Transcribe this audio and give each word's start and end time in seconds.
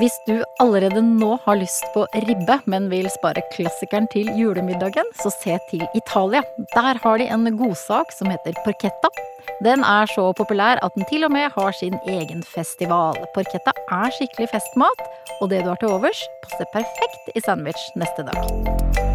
Hvis 0.00 0.14
du 0.24 0.38
allerede 0.62 1.02
nå 1.04 1.34
har 1.44 1.58
lyst 1.60 1.84
på 1.92 2.06
ribbe, 2.24 2.54
men 2.72 2.86
vil 2.88 3.08
spare 3.12 3.42
klassikeren 3.52 4.06
til 4.08 4.30
julemiddagen, 4.38 5.10
så 5.20 5.28
se 5.34 5.58
til 5.68 5.84
Italia. 5.98 6.40
Der 6.72 6.96
har 7.02 7.20
de 7.20 7.26
en 7.28 7.44
godsak 7.58 8.14
som 8.16 8.30
heter 8.32 8.56
porchetta. 8.64 9.12
Den 9.60 9.84
er 9.84 10.08
så 10.08 10.30
populær 10.32 10.80
at 10.80 10.96
den 10.96 11.04
til 11.12 11.28
og 11.28 11.32
med 11.36 11.52
har 11.52 11.76
sin 11.76 12.00
egen 12.08 12.42
festival. 12.42 13.20
Porchetta 13.34 13.76
er 13.90 14.16
skikkelig 14.16 14.48
festmat, 14.56 15.04
og 15.42 15.52
det 15.52 15.64
du 15.64 15.68
har 15.68 15.84
til 15.84 15.92
overs, 15.92 16.24
passer 16.48 16.72
perfekt 16.72 17.36
i 17.36 17.44
sandwich 17.44 17.92
neste 18.00 18.24
dag. 18.24 19.09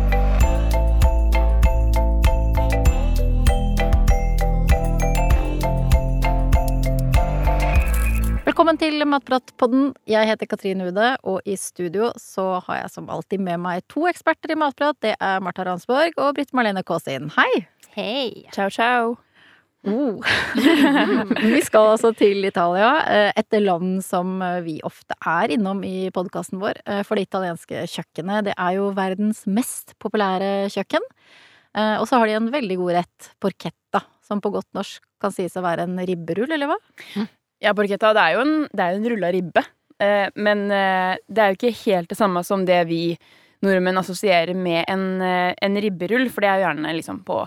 Velkommen 8.56 8.78
til 8.80 9.04
Matpratpodden. 9.12 9.90
Jeg 10.08 10.30
heter 10.30 10.48
Katrine 10.48 10.86
Ude, 10.88 11.08
og 11.28 11.42
i 11.44 11.58
studio 11.60 12.14
så 12.16 12.62
har 12.64 12.78
jeg 12.78 12.94
som 12.94 13.10
alltid 13.12 13.42
med 13.44 13.60
meg 13.60 13.82
to 13.92 14.06
eksperter 14.08 14.54
i 14.54 14.56
matprat. 14.56 14.96
Det 15.04 15.12
er 15.12 15.44
Marta 15.44 15.66
Ransborg 15.68 16.16
og 16.16 16.38
Britt 16.38 16.56
Marlene 16.56 16.80
Kaasin. 16.88 17.28
Hei! 17.36 17.66
Hei! 17.98 18.46
Ciao, 18.56 18.72
ciao. 18.72 19.18
Oh. 19.84 20.24
vi 21.52 21.60
skal 21.68 21.98
altså 21.98 22.14
til 22.16 22.48
Italia, 22.48 22.96
eh, 23.04 23.36
et 23.36 23.60
land 23.60 24.00
som 24.08 24.40
vi 24.64 24.80
ofte 24.88 25.20
er 25.20 25.58
innom 25.60 25.84
i 25.84 26.08
podkasten 26.16 26.64
vår. 26.64 26.80
Eh, 26.88 27.04
for 27.04 27.20
det 27.20 27.28
italienske 27.28 27.84
kjøkkenet, 27.92 28.54
det 28.54 28.56
er 28.56 28.80
jo 28.80 28.94
verdens 28.96 29.44
mest 29.52 29.98
populære 30.00 30.70
kjøkken. 30.72 31.12
Eh, 31.76 31.98
og 32.00 32.08
så 32.08 32.24
har 32.24 32.32
de 32.32 32.40
en 32.40 32.54
veldig 32.56 32.84
god 32.86 33.02
rett, 33.04 33.34
porchetta, 33.36 34.08
som 34.24 34.40
på 34.40 34.56
godt 34.56 34.72
norsk 34.80 35.04
kan 35.20 35.36
sies 35.36 35.60
å 35.60 35.68
være 35.68 35.90
en 35.90 36.00
ribberull, 36.08 36.56
eller 36.56 36.72
hva? 36.72 36.86
Ja, 37.64 37.74
porchetta 37.78 38.14
det 38.16 38.22
er 38.24 38.36
jo 38.36 38.44
en, 38.44 38.56
det 38.74 38.92
en 38.98 39.10
rulla 39.14 39.32
ribbe. 39.34 39.64
Eh, 40.04 40.28
men 40.36 40.68
eh, 40.72 41.16
det 41.28 41.42
er 41.42 41.52
jo 41.52 41.60
ikke 41.60 41.78
helt 41.86 42.12
det 42.12 42.20
samme 42.20 42.44
som 42.44 42.66
det 42.68 42.82
vi 42.90 43.18
nordmenn 43.66 43.98
assosierer 43.98 44.54
med 44.54 44.86
en, 44.88 45.22
eh, 45.22 45.54
en 45.62 45.82
ribberull. 45.82 46.28
For 46.30 46.44
det 46.44 46.50
er 46.50 46.60
jo 46.60 46.68
gjerne 46.68 46.94
liksom 46.98 47.24
på 47.28 47.42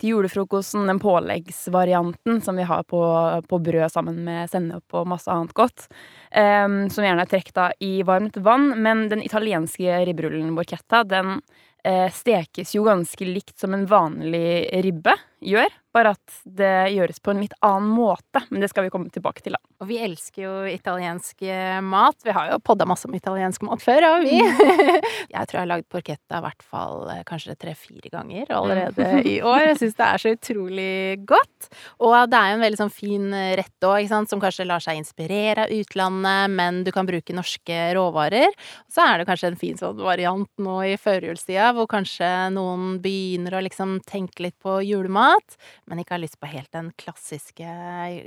til 0.00 0.14
julefrokosten, 0.14 0.86
den 0.90 1.00
påleggsvarianten 1.02 2.40
som 2.42 2.56
vi 2.58 2.66
har 2.68 2.82
på, 2.90 3.00
på 3.48 3.60
brød 3.62 3.92
sammen 3.92 4.22
med 4.26 4.50
sennep 4.50 4.96
og 4.96 5.08
masse 5.08 5.30
annet 5.30 5.54
godt. 5.54 5.88
Eh, 6.30 6.66
som 6.92 7.06
gjerne 7.06 7.24
er 7.24 7.30
trukket 7.30 7.84
i 7.84 7.94
varmt 8.06 8.36
vann. 8.36 8.72
Men 8.82 9.08
den 9.12 9.24
italienske 9.24 10.02
ribberullen 10.08 10.54
borchetta, 10.56 11.04
den 11.08 11.38
eh, 11.84 12.10
stekes 12.12 12.74
jo 12.76 12.86
ganske 12.88 13.28
likt 13.28 13.58
som 13.60 13.74
en 13.76 13.86
vanlig 13.90 14.68
ribbe 14.84 15.16
gjør. 15.44 15.72
Bare 15.94 16.14
at 16.16 16.38
det 16.58 16.90
gjøres 16.90 17.20
på 17.22 17.30
en 17.30 17.42
litt 17.44 17.54
annen 17.62 17.92
måte. 17.94 18.42
Men 18.50 18.64
det 18.64 18.70
skal 18.72 18.86
vi 18.86 18.90
komme 18.90 19.12
tilbake 19.14 19.44
til, 19.44 19.54
da. 19.54 19.60
Og 19.82 19.86
vi 19.86 20.00
elsker 20.02 20.42
jo 20.42 20.52
italiensk 20.66 21.44
mat. 21.86 22.18
Vi 22.24 22.34
har 22.34 22.50
jo 22.50 22.58
podda 22.64 22.86
masse 22.88 23.06
om 23.06 23.14
italiensk 23.14 23.62
mat 23.66 23.82
før, 23.84 24.06
har 24.08 24.24
vi. 24.24 24.40
jeg 25.34 25.46
tror 25.46 25.58
jeg 25.58 25.60
har 25.60 25.70
lagd 25.70 25.86
porchetta 25.92 26.40
i 26.40 26.44
hvert 26.46 26.66
fall 26.66 27.10
eh, 27.12 27.22
kanskje 27.28 27.54
tre-fire 27.60 28.10
ganger 28.10 28.50
allerede 28.56 29.10
mm. 29.12 29.28
i 29.30 29.36
år. 29.44 29.68
Jeg 29.68 29.78
syns 29.82 29.98
det 30.00 30.08
er 30.08 30.24
så 30.24 30.34
utrolig 30.34 30.96
godt. 31.30 31.70
Og 32.02 32.16
det 32.32 32.40
er 32.40 32.50
jo 32.50 32.58
en 32.58 32.66
veldig 32.66 32.80
sånn 32.80 32.94
fin 32.94 33.28
rett 33.60 33.86
òg, 33.86 34.10
som 34.10 34.42
kanskje 34.42 34.66
lar 34.66 34.82
seg 34.82 34.98
inspirere 34.98 35.68
av 35.68 35.74
utlandet, 35.74 36.54
men 36.58 36.82
du 36.86 36.90
kan 36.94 37.06
bruke 37.06 37.36
norske 37.36 37.78
råvarer. 37.94 38.50
Så 38.90 39.04
er 39.04 39.20
det 39.20 39.28
kanskje 39.30 39.52
en 39.52 39.60
fin 39.60 39.78
sånn 39.78 40.02
variant 40.02 40.50
nå 40.62 40.80
i 40.90 40.98
førjulstida, 41.00 41.70
hvor 41.76 41.86
kanskje 41.90 42.30
noen 42.54 42.98
begynner 43.04 43.58
å 43.58 43.64
liksom 43.64 44.00
tenke 44.08 44.48
litt 44.48 44.58
på 44.62 44.80
julemat 44.86 45.33
men 45.88 46.00
ikke 46.00 46.16
har 46.16 46.22
lyst 46.22 46.38
på 46.40 46.50
helt 46.50 46.70
den 46.74 46.90
klassiske 47.00 47.70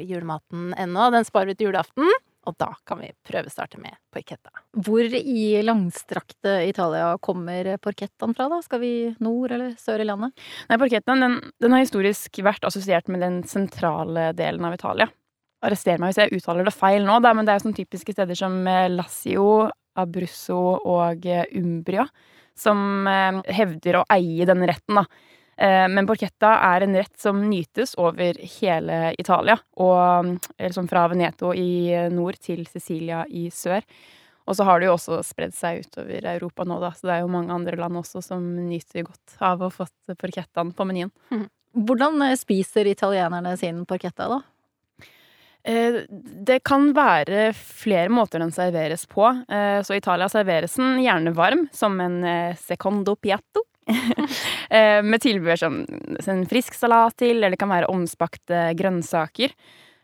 julematen 0.08 0.74
ennå. 0.78 1.12
Den 1.14 1.28
sparer 1.28 1.52
vi 1.54 1.60
til 1.60 1.72
julaften. 1.72 2.10
Og 2.48 2.56
da 2.56 2.70
kan 2.88 3.02
vi 3.02 3.10
prøvestarte 3.28 3.80
med 3.82 3.98
porchetta. 4.14 4.54
Hvor 4.86 5.04
i 5.04 5.60
langstrakte 5.68 6.62
Italia 6.70 7.10
kommer 7.20 7.74
porchettaen 7.84 8.36
fra, 8.38 8.48
da? 8.54 8.62
Skal 8.64 8.80
vi 8.80 8.92
nord 9.20 9.52
eller 9.52 9.74
sør 9.82 10.00
i 10.00 10.08
landet? 10.08 10.32
Nei, 10.70 10.78
porchettaen 10.80 11.26
den, 11.26 11.36
den, 11.60 11.76
har 11.76 11.84
historisk 11.84 12.40
vært 12.48 12.64
assosiert 12.70 13.12
med 13.12 13.26
den 13.26 13.42
sentrale 13.52 14.30
delen 14.38 14.64
av 14.64 14.78
Italia. 14.78 15.10
Arrester 15.68 16.00
meg 16.00 16.14
hvis 16.14 16.22
jeg 16.22 16.40
uttaler 16.40 16.70
det 16.70 16.76
feil 16.78 17.04
nå, 17.04 17.20
da, 17.26 17.34
men 17.36 17.48
det 17.48 17.56
er 17.56 17.66
sånn 17.66 17.76
typiske 17.76 18.16
steder 18.16 18.38
som 18.38 18.60
eh, 18.70 18.88
Lazio, 18.94 19.68
Abruzzo 19.98 20.62
og 20.88 21.28
eh, 21.28 21.48
Umbria 21.58 22.06
som 22.58 23.08
eh, 23.10 23.42
hevder 23.58 24.00
å 24.00 24.06
eie 24.14 24.48
denne 24.48 24.70
retten, 24.70 25.02
da. 25.02 25.36
Eh, 25.58 25.88
men 25.90 26.06
porchetta 26.06 26.52
er 26.62 26.86
en 26.86 26.96
rett 27.00 27.16
som 27.20 27.40
nytes 27.50 27.96
over 27.98 28.38
hele 28.60 29.00
Italia, 29.18 29.58
og 29.82 30.36
liksom 30.62 30.90
fra 30.90 31.08
Veneto 31.10 31.54
i 31.58 31.90
nord 32.14 32.38
til 32.46 32.68
Sicilia 32.70 33.24
i 33.26 33.48
sør. 33.54 33.82
Og 34.48 34.56
så 34.56 34.68
har 34.68 34.80
det 34.80 34.88
jo 34.88 34.96
også 34.96 35.20
spredd 35.28 35.56
seg 35.58 35.82
utover 35.84 36.28
Europa 36.36 36.64
nå, 36.64 36.78
da, 36.80 36.94
så 36.96 37.10
det 37.10 37.16
er 37.16 37.24
jo 37.26 37.34
mange 37.34 37.56
andre 37.56 37.80
land 37.80 37.98
også 38.00 38.22
som 38.24 38.46
nyter 38.70 39.08
godt 39.10 39.40
av 39.44 39.60
å 39.60 39.72
ha 39.72 39.74
fått 39.74 40.14
porchettaen 40.22 40.76
på 40.78 40.88
menyen. 40.88 41.12
Mhm. 41.34 41.48
Hvordan 41.88 42.22
eh, 42.30 42.38
spiser 42.40 42.88
italienerne 42.90 43.58
sin 43.58 43.84
porchetta, 43.90 44.30
da? 44.30 44.40
Det 45.68 46.62
kan 46.64 46.94
være 46.96 47.50
flere 47.52 48.08
måter 48.14 48.40
den 48.40 48.54
serveres 48.56 49.02
på. 49.12 49.26
Så 49.84 49.92
i 49.92 49.98
Italia 50.00 50.30
serveres 50.32 50.78
den 50.80 51.02
gjerne 51.04 51.34
varm, 51.36 51.66
som 51.76 51.98
en 52.00 52.22
secondo 52.56 53.18
piatto. 53.20 53.66
Eh, 54.68 55.00
med 55.00 55.22
tilbehør 55.24 55.60
som 55.62 55.76
en 56.28 56.42
frisk 56.50 56.76
salat 56.76 57.16
til, 57.22 57.38
eller 57.38 57.54
det 57.56 57.60
kan 57.62 57.72
være 57.72 57.88
omspakte 57.88 58.74
grønnsaker. 58.76 59.54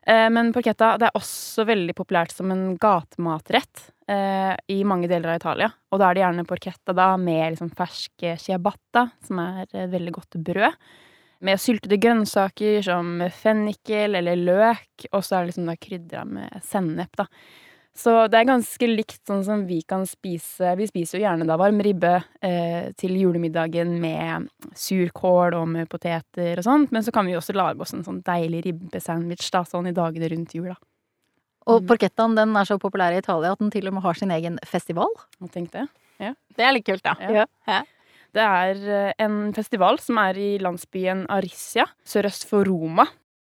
Eh, 0.08 0.28
men 0.32 0.54
porchetta 0.56 0.94
det 1.02 1.10
er 1.10 1.20
også 1.20 1.66
veldig 1.68 1.96
populært 1.98 2.32
som 2.32 2.52
en 2.54 2.78
gatematrett 2.80 3.90
eh, 4.08 4.54
i 4.72 4.78
mange 4.88 5.10
deler 5.12 5.34
av 5.34 5.42
Italia. 5.42 5.68
Og 5.92 6.00
da 6.00 6.08
er 6.08 6.16
det 6.16 6.24
gjerne 6.24 6.48
porchetta 6.48 6.96
da 6.96 7.10
med 7.20 7.58
liksom 7.58 7.74
fersk 7.76 8.26
ciabatta, 8.46 9.10
som 9.28 9.44
er 9.44 9.66
et 9.66 9.76
veldig 9.92 10.16
godt 10.16 10.40
brød. 10.48 10.80
Med 11.44 11.60
syltede 11.60 12.00
grønnsaker 12.00 12.80
som 12.88 13.18
fennikel 13.36 14.16
eller 14.16 14.40
løk, 14.40 15.10
og 15.12 15.20
så 15.20 15.42
er 15.42 15.44
det 15.44 15.52
liksom 15.52 15.74
krydra 15.76 16.24
med 16.24 16.64
sennep, 16.64 17.20
da. 17.20 17.28
Så 17.94 18.14
det 18.32 18.40
er 18.40 18.48
ganske 18.50 18.88
likt 18.90 19.20
sånn 19.30 19.44
som 19.46 19.68
vi 19.70 19.84
kan 19.86 20.02
spise 20.10 20.72
Vi 20.80 20.88
spiser 20.90 21.20
jo 21.20 21.28
gjerne 21.28 21.46
da 21.46 21.60
varm 21.62 21.78
ribbe 21.86 22.16
eh, 22.42 22.88
til 22.98 23.14
julemiddagen 23.20 23.92
med 24.02 24.48
surkål 24.74 25.54
og 25.60 25.68
med 25.76 25.92
poteter 25.92 26.58
og 26.58 26.66
sånt, 26.66 26.94
men 26.96 27.06
så 27.06 27.14
kan 27.14 27.30
vi 27.30 27.36
jo 27.36 27.42
også 27.42 27.54
lage 27.54 27.86
oss 27.86 27.94
en 27.94 28.06
sånn 28.06 28.24
deilig 28.26 28.64
ribbesandwich 28.66 29.52
da, 29.54 29.62
sånn 29.70 29.92
i 29.92 29.96
dagene 29.96 30.32
rundt 30.34 30.58
jula. 30.58 30.74
Og 31.64 31.86
porkettaen, 31.86 31.88
porchettaen 31.88 32.38
den 32.42 32.58
er 32.60 32.68
så 32.68 32.80
populær 32.82 33.14
i 33.14 33.22
Italia 33.22 33.54
at 33.54 33.62
den 33.62 33.72
til 33.72 33.88
og 33.88 33.96
med 33.96 34.04
har 34.04 34.18
sin 34.20 34.34
egen 34.36 34.58
festival. 34.68 35.14
Tenk 35.54 35.72
det. 35.76 35.86
Ja. 36.20 36.34
Det 36.58 36.66
er 36.66 36.74
litt 36.76 36.88
kult, 36.90 37.06
da. 37.06 37.14
Ja. 37.22 37.46
Ja. 37.70 37.84
Det 38.34 38.44
er 38.44 38.86
eh, 38.90 39.14
en 39.22 39.54
festival 39.54 40.02
som 40.02 40.18
er 40.18 40.38
i 40.42 40.52
landsbyen 40.62 41.28
Arisia, 41.32 41.86
sørøst 42.10 42.48
for 42.50 42.66
Roma. 42.66 43.06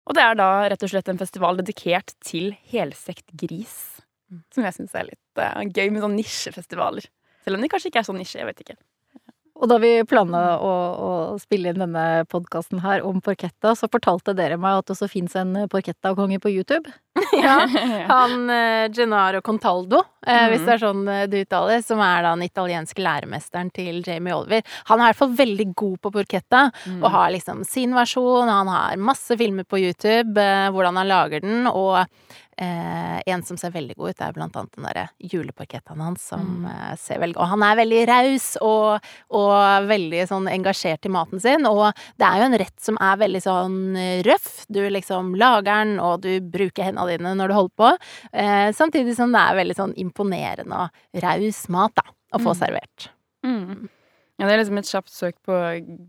Og 0.05 0.19
det 0.19 0.25
er 0.27 0.37
da 0.37 0.49
rett 0.69 0.83
og 0.85 0.91
slett 0.91 1.09
en 1.09 1.21
festival 1.21 1.63
dedikert 1.63 2.13
til 2.27 2.53
helsekt 2.73 3.31
gris. 3.41 4.03
Som 4.55 4.67
jeg 4.67 4.77
syns 4.79 4.97
er 4.99 5.09
litt 5.11 5.41
uh, 5.41 5.63
gøy 5.69 5.89
med 5.91 6.05
sånne 6.05 6.21
nisjefestivaler. 6.21 7.07
Selv 7.45 7.59
om 7.59 7.65
de 7.65 7.71
kanskje 7.73 7.93
ikke 7.93 8.03
er 8.03 8.09
så 8.09 8.17
nisje, 8.17 8.41
jeg 8.41 8.49
vet 8.49 8.65
ikke. 8.65 8.79
Og 9.55 9.71
da 9.71 9.77
vi 9.79 9.91
planla 10.11 10.57
å, 10.59 10.71
å, 10.99 11.11
spille 11.39 11.71
inn 11.71 11.79
denne 11.79 12.25
podkasten 12.27 12.81
her 12.83 13.05
om 13.07 13.21
porchetta, 13.23 13.77
så 13.79 13.87
fortalte 13.91 14.35
dere 14.35 14.59
meg 14.59 14.81
at 14.81 14.89
det 14.89 14.97
også 14.97 15.09
fins 15.13 15.37
en 15.39 15.55
porchetta-konge 15.71 16.41
på 16.43 16.51
YouTube. 16.51 16.91
ja, 17.39 17.61
han 18.11 18.51
uh, 18.51 18.91
Gennaro 18.91 19.39
Contaldo, 19.47 20.01
uh, 20.03 20.27
mm. 20.27 20.49
hvis 20.51 20.65
det 20.67 20.75
er 20.75 20.83
sånn 20.83 21.05
uh, 21.07 21.21
du 21.31 21.39
uttaler, 21.39 21.85
som 21.87 22.03
er 22.03 22.27
da 22.27 22.33
den 22.35 22.49
italienske 22.49 23.05
læremesteren 23.07 23.71
til 23.75 24.03
Jamie 24.03 24.35
Oliver. 24.35 24.67
Han 24.91 24.99
er 24.99 25.07
i 25.07 25.13
hvert 25.13 25.23
fall 25.23 25.39
veldig 25.39 25.69
god 25.85 25.97
på 26.03 26.15
porchetta, 26.19 26.65
mm. 26.75 26.99
og 26.99 27.09
har 27.15 27.31
liksom 27.37 27.63
sin 27.69 27.95
versjon. 27.95 28.51
Han 28.51 28.73
har 28.75 28.99
masse 28.99 29.39
filmer 29.39 29.69
på 29.69 29.85
YouTube, 29.85 30.35
hvordan 30.75 30.99
han 30.99 31.13
lager 31.13 31.47
den, 31.47 31.71
og 31.71 32.03
Eh, 32.57 33.19
en 33.27 33.43
som 33.43 33.59
ser 33.59 33.73
veldig 33.75 33.97
god 33.99 34.15
ut, 34.15 34.21
er 34.23 34.35
blant 34.37 34.57
annet 34.59 34.77
den 34.77 34.87
derre 34.87 35.05
juleparkettene 35.19 36.07
hans, 36.07 36.27
som 36.31 36.65
mm. 36.65 36.69
ser 37.01 37.19
veldig 37.23 37.41
Og 37.41 37.51
han 37.51 37.65
er 37.67 37.79
veldig 37.81 38.03
raus 38.11 38.47
og, 38.63 39.09
og, 39.35 39.57
veldig 39.89 40.23
sånn 40.31 40.47
engasjert 40.53 41.09
i 41.09 41.13
maten 41.13 41.43
sin, 41.43 41.67
og 41.67 41.89
det 42.21 42.29
er 42.29 42.41
jo 42.41 42.49
en 42.49 42.59
rett 42.63 42.77
som 42.85 43.01
er 43.03 43.19
veldig 43.25 43.43
sånn 43.43 43.81
røff. 44.29 44.53
Du 44.69 44.81
liksom 44.87 45.35
lager 45.41 45.67
den, 45.73 45.97
og 46.03 46.23
du 46.23 46.39
bruker 46.39 46.91
hendene 46.91 47.17
dine 47.17 47.35
når 47.39 47.51
du 47.51 47.59
holder 47.59 47.77
på, 47.81 47.91
eh, 48.33 48.69
samtidig 48.77 49.17
som 49.19 49.35
det 49.35 49.43
er 49.43 49.61
veldig 49.63 49.79
sånn 49.81 49.99
imponerende 50.01 50.87
og 50.87 51.21
raus 51.25 51.65
mat, 51.73 51.95
da, 51.99 52.07
å 52.35 52.43
få 52.43 52.55
mm. 52.55 52.59
servert. 52.61 53.11
Mm. 53.45 53.89
Ja, 54.35 54.49
det 54.49 54.55
er 54.57 54.61
liksom 54.65 54.81
et 54.81 54.89
kjapt 54.91 55.13
søk 55.15 55.37
på 55.47 55.57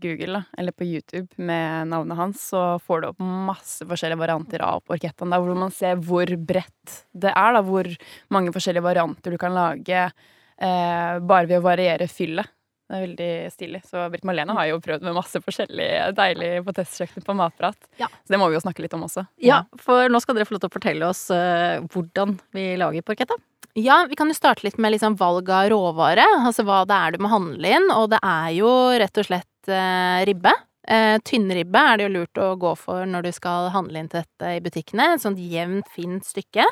Google, 0.02 0.40
da, 0.40 0.58
eller 0.58 0.74
på 0.74 0.86
YouTube, 0.86 1.28
med 1.38 1.92
navnet 1.92 2.18
hans, 2.18 2.48
så 2.50 2.62
får 2.82 3.02
du 3.02 3.08
opp 3.12 3.22
masse 3.22 3.86
forskjellige 3.86 4.18
varianter 4.18 4.64
av 4.66 4.82
porchettaen, 4.88 5.30
hvor 5.30 5.60
man 5.60 5.74
ser 5.74 6.00
hvor 6.02 6.32
bredt 6.48 6.96
det 7.14 7.30
er, 7.30 7.54
da, 7.54 7.62
hvor 7.62 7.86
mange 8.34 8.54
forskjellige 8.56 8.86
varianter 8.88 9.36
du 9.36 9.38
kan 9.38 9.54
lage 9.54 10.02
eh, 10.02 11.14
bare 11.22 11.46
ved 11.46 11.60
å 11.60 11.66
variere 11.68 12.10
fyllet. 12.10 12.50
Det 12.86 12.94
er 12.94 13.02
veldig 13.02 13.30
stilig. 13.50 13.80
Så 13.86 14.04
Britt 14.12 14.26
Marlene 14.26 14.54
har 14.54 14.68
jo 14.70 14.82
prøvd 14.82 15.02
med 15.06 15.16
masse 15.16 15.40
forskjellige 15.42 16.12
deilige 16.14 16.60
på 16.66 16.74
testkjøkkenet 16.76 17.26
på 17.26 17.34
Matprat. 17.34 17.78
Ja. 17.98 18.06
Så 18.22 18.34
det 18.34 18.38
må 18.38 18.46
vi 18.46 18.54
jo 18.54 18.62
snakke 18.62 18.84
litt 18.84 18.94
om 18.94 19.02
også. 19.08 19.24
Ja, 19.42 19.64
for 19.82 20.06
nå 20.10 20.20
skal 20.22 20.38
dere 20.38 20.46
få 20.46 20.54
lov 20.54 20.62
til 20.62 20.70
å 20.70 20.76
fortelle 20.76 21.08
oss 21.10 21.24
uh, 21.34 21.82
hvordan 21.90 22.36
vi 22.54 22.68
lager 22.78 23.02
porchetta. 23.06 23.38
Ja, 23.76 24.06
vi 24.08 24.16
kan 24.16 24.30
jo 24.32 24.34
starte 24.34 24.64
litt 24.64 24.78
med 24.80 24.94
liksom 24.94 25.18
valg 25.20 25.50
av 25.52 25.66
råvare, 25.68 26.24
altså 26.40 26.64
hva 26.64 26.78
det 26.88 26.96
er 26.96 27.12
du 27.12 27.20
må 27.20 27.28
handle 27.28 27.74
inn, 27.76 27.90
og 27.92 28.08
det 28.14 28.22
er 28.24 28.54
jo 28.56 28.70
rett 29.02 29.20
og 29.20 29.26
slett 29.28 29.68
eh, 29.68 30.22
ribbe. 30.24 30.54
Eh, 30.88 31.18
Tynnribbe 31.26 31.82
er 31.82 31.98
det 31.98 32.06
jo 32.06 32.12
lurt 32.14 32.40
å 32.40 32.46
gå 32.62 32.70
for 32.78 33.04
når 33.10 33.26
du 33.26 33.30
skal 33.34 33.68
handle 33.74 34.00
inn 34.00 34.08
til 34.08 34.22
dette 34.22 34.52
i 34.54 34.62
butikkene. 34.64 35.08
Et 35.16 35.20
sånt 35.20 35.42
jevnt, 35.42 35.90
fint 35.92 36.24
stykke. 36.24 36.64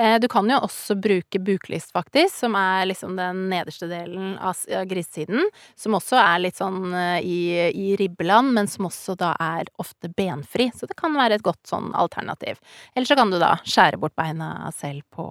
Eh, 0.00 0.16
du 0.18 0.26
kan 0.32 0.48
jo 0.50 0.58
også 0.64 0.96
bruke 0.98 1.38
buklist, 1.46 1.92
faktisk, 1.94 2.32
som 2.40 2.56
er 2.58 2.88
liksom 2.88 3.14
den 3.20 3.44
nederste 3.52 3.86
delen 3.92 4.34
av 4.40 4.58
grisesiden. 4.90 5.46
Som 5.78 5.94
også 6.00 6.18
er 6.24 6.42
litt 6.42 6.58
sånn 6.58 6.90
eh, 6.90 7.20
i, 7.22 7.38
i 7.70 7.94
ribbeland, 8.00 8.50
men 8.56 8.72
som 8.72 8.88
også 8.90 9.14
da 9.20 9.34
er 9.38 9.70
ofte 9.78 10.10
benfri. 10.10 10.72
Så 10.74 10.90
det 10.90 10.98
kan 10.98 11.14
være 11.14 11.38
et 11.38 11.46
godt 11.46 11.62
sånn 11.70 11.92
alternativ. 11.94 12.58
Eller 12.96 13.06
så 13.06 13.20
kan 13.20 13.30
du 13.30 13.38
da 13.38 13.54
skjære 13.62 14.02
bort 14.02 14.16
beina 14.18 14.72
selv 14.74 15.06
på 15.14 15.28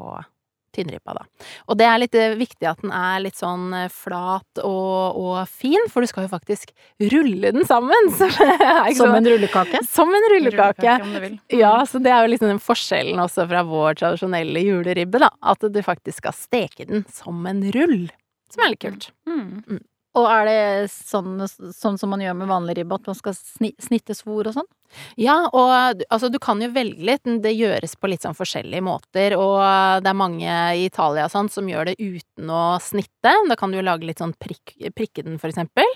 tynnribba, 0.78 1.18
da. 1.18 1.48
Og 1.68 1.80
det 1.80 1.88
er 1.88 2.02
litt 2.02 2.18
eh, 2.18 2.36
viktig 2.40 2.70
at 2.70 2.84
den 2.84 2.94
er 2.96 3.24
litt 3.24 3.40
sånn 3.40 3.74
eh, 3.76 3.90
flat 3.94 4.62
og, 4.64 5.18
og 5.20 5.42
fin, 5.50 5.90
for 5.92 6.06
du 6.06 6.10
skal 6.10 6.28
jo 6.28 6.32
faktisk 6.32 6.72
rulle 7.14 7.52
den 7.56 7.68
sammen. 7.68 8.12
Så, 8.18 8.30
ikke 8.30 8.96
Som 9.00 9.18
en 9.18 9.30
rullekake. 9.34 9.84
Som 9.90 10.14
en 10.16 10.30
rullekake. 10.36 10.96
om 11.04 11.18
du 11.18 11.22
vil. 11.26 11.36
Ja, 11.58 11.74
så 11.90 12.00
det 12.04 12.12
er 12.14 12.24
jo 12.24 12.32
liksom 12.32 12.52
den 12.52 12.62
forskjellen 12.62 13.20
også 13.24 13.48
fra 13.50 13.64
vår 13.66 13.98
tradisjonelle 14.00 14.62
juleribbe, 14.64 15.22
da. 15.24 15.32
At 15.42 15.64
du 15.74 15.84
faktisk 15.84 16.22
skal 16.22 16.36
steke 16.38 16.88
den 16.90 17.06
som 17.14 17.46
en 17.50 17.64
rull. 17.76 18.10
Som 18.54 18.64
er 18.64 18.74
litt 18.74 18.84
kult. 18.84 19.10
Mm. 19.28 19.80
Og 20.18 20.26
er 20.32 20.48
det 20.48 20.60
sånn, 20.92 21.44
sånn 21.48 21.98
som 22.00 22.14
man 22.14 22.24
gjør 22.24 22.38
med 22.40 22.50
vanlig 22.50 22.80
ribbe, 22.80 22.98
at 22.98 23.10
man 23.12 23.18
skal 23.18 23.36
snitte 23.38 24.16
svor 24.18 24.50
og 24.50 24.58
sånn? 24.58 24.70
Ja, 25.20 25.36
og 25.52 26.04
altså 26.10 26.30
du 26.32 26.38
kan 26.42 26.62
jo 26.64 26.70
velge 26.74 27.04
litt, 27.06 27.24
men 27.28 27.42
det 27.44 27.56
gjøres 27.58 27.96
på 28.00 28.10
litt 28.12 28.26
sånn 28.26 28.38
forskjellige 28.38 28.86
måter, 28.86 29.36
og 29.38 29.60
det 30.04 30.12
er 30.12 30.18
mange 30.18 30.58
i 30.78 30.86
Italia 30.88 31.28
sånn 31.32 31.50
som 31.52 31.68
gjør 31.70 31.92
det 31.92 31.98
uten 32.00 32.52
å 32.54 32.64
snitte. 32.84 33.34
Da 33.50 33.58
kan 33.60 33.72
du 33.72 33.80
jo 33.80 33.86
lage 33.86 34.08
litt 34.08 34.22
sånn 34.24 34.36
prikk, 34.40 34.76
prikke 34.98 35.26
den, 35.28 35.38
for 35.42 35.52
eksempel. 35.52 35.88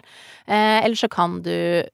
Eh, 0.46 0.82
eller 0.84 1.00
så 1.00 1.10
kan 1.12 1.40
du 1.46 1.52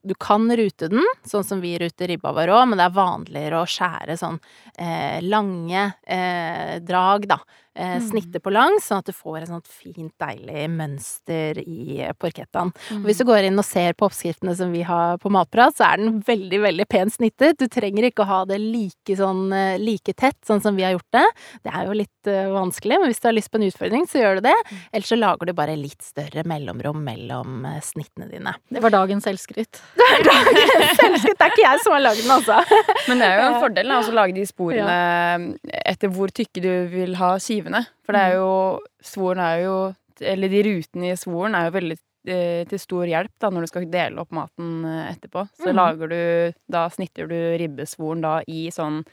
Du 0.08 0.14
kan 0.20 0.48
rute 0.56 0.88
den, 0.90 1.04
sånn 1.28 1.44
som 1.46 1.62
vi 1.62 1.76
ruter 1.80 2.08
ribba 2.08 2.32
vår 2.36 2.52
òg, 2.54 2.66
men 2.70 2.80
det 2.80 2.88
er 2.88 2.96
vanligere 2.98 3.62
å 3.62 3.70
skjære 3.70 4.18
sånn 4.20 4.40
eh, 4.80 5.22
lange 5.26 5.92
eh, 6.08 6.78
drag, 6.84 7.28
da. 7.30 7.40
Eh, 7.78 8.00
snitte 8.02 8.40
på 8.42 8.50
langs, 8.50 8.88
sånn 8.90 9.04
at 9.04 9.10
du 9.12 9.14
får 9.14 9.44
et 9.44 9.50
sånt 9.52 9.68
fint, 9.70 10.10
deilig 10.18 10.64
mønster 10.74 11.60
i 11.62 12.08
porkettaen. 12.18 12.72
Og 12.96 13.06
hvis 13.06 13.22
du 13.22 13.26
går 13.30 13.46
inn 13.52 13.62
og 13.62 13.68
ser 13.68 13.94
på 13.94 14.08
oppskriftene 14.08 14.56
som 14.58 14.72
vi 14.74 14.82
har 14.88 15.20
på 15.22 15.30
Matprat, 15.30 15.78
så 15.78 15.86
er 15.92 16.02
den 16.02 16.18
veldig, 16.26 16.62
veldig 16.64 16.87
pent 16.90 17.14
snittet. 17.14 17.58
Du 17.60 17.68
trenger 17.72 18.08
ikke 18.08 18.24
å 18.26 18.30
ha 18.30 18.40
det 18.50 18.58
like 18.62 19.18
sånn 19.20 19.52
eh, 19.56 19.78
like 19.82 20.14
tett, 20.18 20.38
sånn 20.48 20.62
som 20.64 20.78
vi 20.78 20.86
har 20.86 20.96
gjort 20.96 21.10
det. 21.16 21.26
Det 21.68 21.74
er 21.74 21.90
jo 21.90 21.98
litt 21.98 22.32
eh, 22.32 22.50
vanskelig, 22.54 23.00
men 23.02 23.12
hvis 23.12 23.22
du 23.24 23.28
har 23.30 23.36
lyst 23.38 23.52
på 23.54 23.60
en 23.60 23.68
utfordring, 23.68 24.08
så 24.10 24.22
gjør 24.22 24.40
du 24.40 24.48
det. 24.48 24.56
Ellers 24.92 25.12
så 25.12 25.20
lager 25.20 25.50
du 25.50 25.54
bare 25.58 25.78
litt 25.80 26.04
større 26.06 26.46
mellomrom 26.48 27.04
mellom 27.06 27.68
eh, 27.70 27.80
snittene 27.86 28.30
dine. 28.32 28.56
Det 28.74 28.84
var 28.84 28.96
dagens 28.96 29.28
selvskryt. 29.28 29.82
Selvskryt 30.98 31.42
er 31.44 31.54
ikke 31.54 31.64
jeg 31.66 31.84
som 31.84 31.96
har 31.96 32.04
lagd 32.04 32.24
den, 32.24 32.34
altså. 32.40 32.62
Men 33.10 33.22
det 33.22 33.30
er 33.30 33.40
jo 33.42 33.48
en 33.52 33.62
fordel 33.62 33.94
da, 33.94 34.02
å 34.02 34.18
lage 34.18 34.38
de 34.38 34.48
sporene 34.48 34.98
etter 35.88 36.12
hvor 36.14 36.32
tykke 36.34 36.64
du 36.64 36.72
vil 36.92 37.18
ha 37.20 37.36
skivene. 37.42 37.84
For 38.08 38.16
det 38.16 38.26
er 38.30 38.38
jo 38.40 38.52
Svoren 39.04 39.42
er 39.44 39.64
jo 39.66 39.74
Eller 40.24 40.52
de 40.52 40.64
rutene 40.66 41.12
i 41.12 41.18
svoren 41.20 41.56
er 41.58 41.68
jo 41.68 41.74
veldig 41.76 41.98
til 42.70 42.82
stor 42.82 43.08
hjelp 43.10 43.34
da 43.42 43.52
når 43.54 43.66
du 43.66 43.72
skal 43.72 43.88
dele 43.92 44.24
opp 44.24 44.34
maten 44.36 44.84
eh, 44.88 45.14
etterpå. 45.14 45.48
Så 45.58 45.72
mm. 45.72 45.78
lager 45.78 46.12
du 46.12 46.20
Da 46.72 46.88
snitter 46.94 47.30
du 47.30 47.38
ribbesvoren 47.62 48.24
da 48.26 48.40
i 48.48 48.68
sånn 48.74 49.04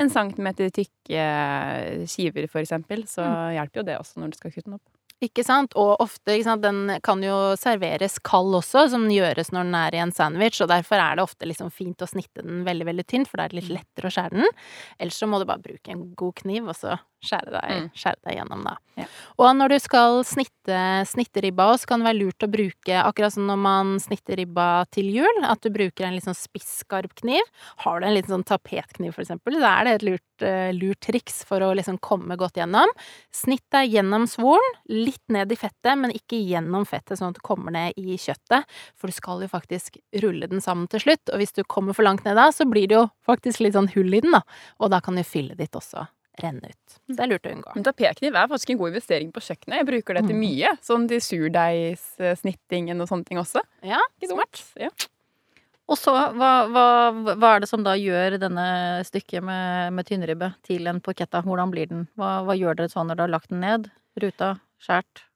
en 0.00 0.08
centimeter 0.08 0.70
tykke 0.72 1.20
eh, 1.20 2.04
skiver, 2.08 2.48
for 2.48 2.62
eksempel. 2.62 3.04
Så 3.08 3.24
hjelper 3.56 3.82
jo 3.82 3.86
det 3.90 4.00
også 4.00 4.22
når 4.22 4.32
du 4.32 4.38
skal 4.40 4.54
kutte 4.54 4.68
den 4.70 4.78
opp. 4.78 4.86
Ikke 5.22 5.44
sant? 5.46 5.76
Og 5.78 6.00
ofte, 6.02 6.34
ikke 6.34 6.48
sant, 6.48 6.64
den 6.64 6.96
kan 7.06 7.20
jo 7.22 7.52
serveres 7.60 8.16
kald 8.26 8.56
også, 8.58 8.88
som 8.90 9.04
den 9.06 9.14
gjøres 9.14 9.52
når 9.54 9.68
den 9.68 9.76
er 9.78 9.94
i 9.94 10.00
en 10.02 10.14
sandwich, 10.14 10.58
og 10.64 10.72
derfor 10.72 10.98
er 10.98 11.18
det 11.18 11.22
ofte 11.22 11.46
liksom 11.46 11.70
fint 11.70 12.02
å 12.02 12.08
snitte 12.10 12.42
den 12.42 12.64
veldig, 12.66 12.88
veldig 12.88 13.06
tynt, 13.06 13.30
for 13.30 13.38
da 13.38 13.46
er 13.46 13.52
det 13.52 13.60
litt 13.60 13.70
lettere 13.76 14.10
å 14.10 14.16
skjære 14.16 14.40
den. 14.40 14.58
Ellers 14.98 15.20
så 15.22 15.28
må 15.30 15.38
du 15.38 15.46
bare 15.46 15.62
bruke 15.62 15.94
en 15.94 16.08
god 16.18 16.34
kniv, 16.42 16.66
og 16.72 16.78
så 16.78 16.96
skjære 17.22 17.52
deg, 17.54 17.70
Mm. 17.72 17.90
skjære 17.94 18.20
deg 18.26 18.36
gjennom, 18.36 18.64
da. 18.64 18.76
Ja. 18.96 19.04
Og 19.38 19.56
når 19.56 19.68
du 19.72 19.78
skal 19.80 20.24
snitte, 20.24 20.78
snitte 21.08 21.40
ribba 21.42 21.78
så 21.78 21.86
kan 21.86 22.00
det 22.02 22.08
være 22.10 22.18
lurt 22.20 22.44
å 22.44 22.50
bruke, 22.50 22.96
akkurat 23.02 23.32
som 23.32 23.46
når 23.46 23.58
man 23.58 23.92
snitter 24.02 24.36
ribba 24.36 24.84
til 24.90 25.06
jul, 25.14 25.44
at 25.44 25.60
du 25.62 25.70
bruker 25.70 26.04
en 26.04 26.14
litt 26.14 26.26
sånn 26.26 26.36
spisskarp 26.36 27.14
kniv. 27.14 27.40
Har 27.78 28.00
du 28.00 28.06
en 28.06 28.14
liten 28.14 28.34
sånn 28.34 28.44
tapetkniv, 28.44 29.14
for 29.14 29.22
eksempel, 29.22 29.54
så 29.54 29.70
er 29.70 29.84
det 29.84 29.94
et 29.94 30.06
lurt, 30.10 30.42
eh, 30.42 30.72
lurt 30.72 31.00
triks 31.00 31.44
for 31.44 31.60
å 31.60 31.74
liksom 31.74 31.98
komme 32.00 32.36
godt 32.36 32.54
gjennom. 32.60 32.88
Snitt 33.32 33.64
deg 33.70 33.90
gjennom 33.92 34.26
svoren, 34.28 34.76
litt 34.88 35.22
ned 35.28 35.50
i 35.52 35.56
fettet, 35.56 35.96
men 35.96 36.10
ikke 36.12 36.36
gjennom 36.42 36.84
fettet, 36.86 37.18
sånn 37.18 37.30
at 37.30 37.34
du 37.34 37.40
kommer 37.40 37.72
ned 37.72 37.94
i 37.96 38.16
kjøttet. 38.18 38.64
For 38.96 39.06
du 39.06 39.12
skal 39.12 39.40
jo 39.40 39.48
faktisk 39.48 39.96
rulle 40.20 40.48
den 40.48 40.60
sammen 40.60 40.88
til 40.88 41.00
slutt, 41.00 41.32
og 41.32 41.38
hvis 41.40 41.52
du 41.54 41.62
kommer 41.64 41.94
for 41.94 42.02
langt 42.02 42.24
ned 42.24 42.36
da, 42.36 42.50
så 42.50 42.68
blir 42.68 42.88
det 42.88 42.96
jo 42.98 43.10
faktisk 43.26 43.60
litt 43.60 43.74
sånn 43.74 43.92
hull 43.94 44.12
i 44.12 44.20
den, 44.20 44.32
da. 44.32 44.42
Og 44.80 44.90
da 44.90 45.00
kan 45.00 45.16
jo 45.16 45.22
fyllet 45.22 45.56
ditt 45.56 45.72
også 45.72 46.08
renne 46.40 46.70
ut. 46.70 46.94
Så 46.94 47.16
det 47.16 47.24
er 47.24 47.30
lurt 47.32 47.48
å 47.48 47.52
unngå. 47.52 47.72
Men 47.76 47.86
tapetkniv 47.86 48.36
er 48.36 48.50
faktisk 48.50 48.72
en 48.72 48.78
god 48.80 48.92
investering 48.92 49.32
på 49.34 49.42
kjøkkenet. 49.44 49.78
Jeg 49.80 49.88
bruker 49.88 50.18
det 50.18 50.22
til 50.28 50.38
mye. 50.38 50.70
Sånn 50.84 51.08
til 51.10 51.20
surdeigssnittingen 51.24 53.02
og 53.04 53.10
sånne 53.10 53.28
ting 53.28 53.40
også. 53.42 53.64
Ja, 53.86 54.00
Ikke 54.16 54.32
smart. 54.32 54.62
Ja. 54.80 54.92
Og 55.90 55.98
så, 55.98 56.14
hva, 56.38 56.52
hva, 56.72 56.86
hva 57.34 57.50
er 57.56 57.64
det 57.64 57.68
som 57.68 57.82
da 57.84 57.96
gjør 57.98 58.38
denne 58.40 58.66
stykket 59.04 59.44
med, 59.44 59.92
med 59.98 60.08
tynnribbe 60.08 60.54
til 60.64 60.88
en 60.88 61.02
porchetta? 61.04 61.42
Hvordan 61.44 61.74
blir 61.74 61.90
den? 61.90 62.06
Hva, 62.16 62.38
hva 62.46 62.56
gjør 62.56 62.78
dere 62.78 62.92
sånn 62.92 63.10
når 63.10 63.18
du 63.18 63.26
har 63.26 63.34
lagt 63.34 63.52
den 63.52 63.60
ned? 63.66 63.90
Ruta? 64.22 64.54
Skjært? 64.82 65.26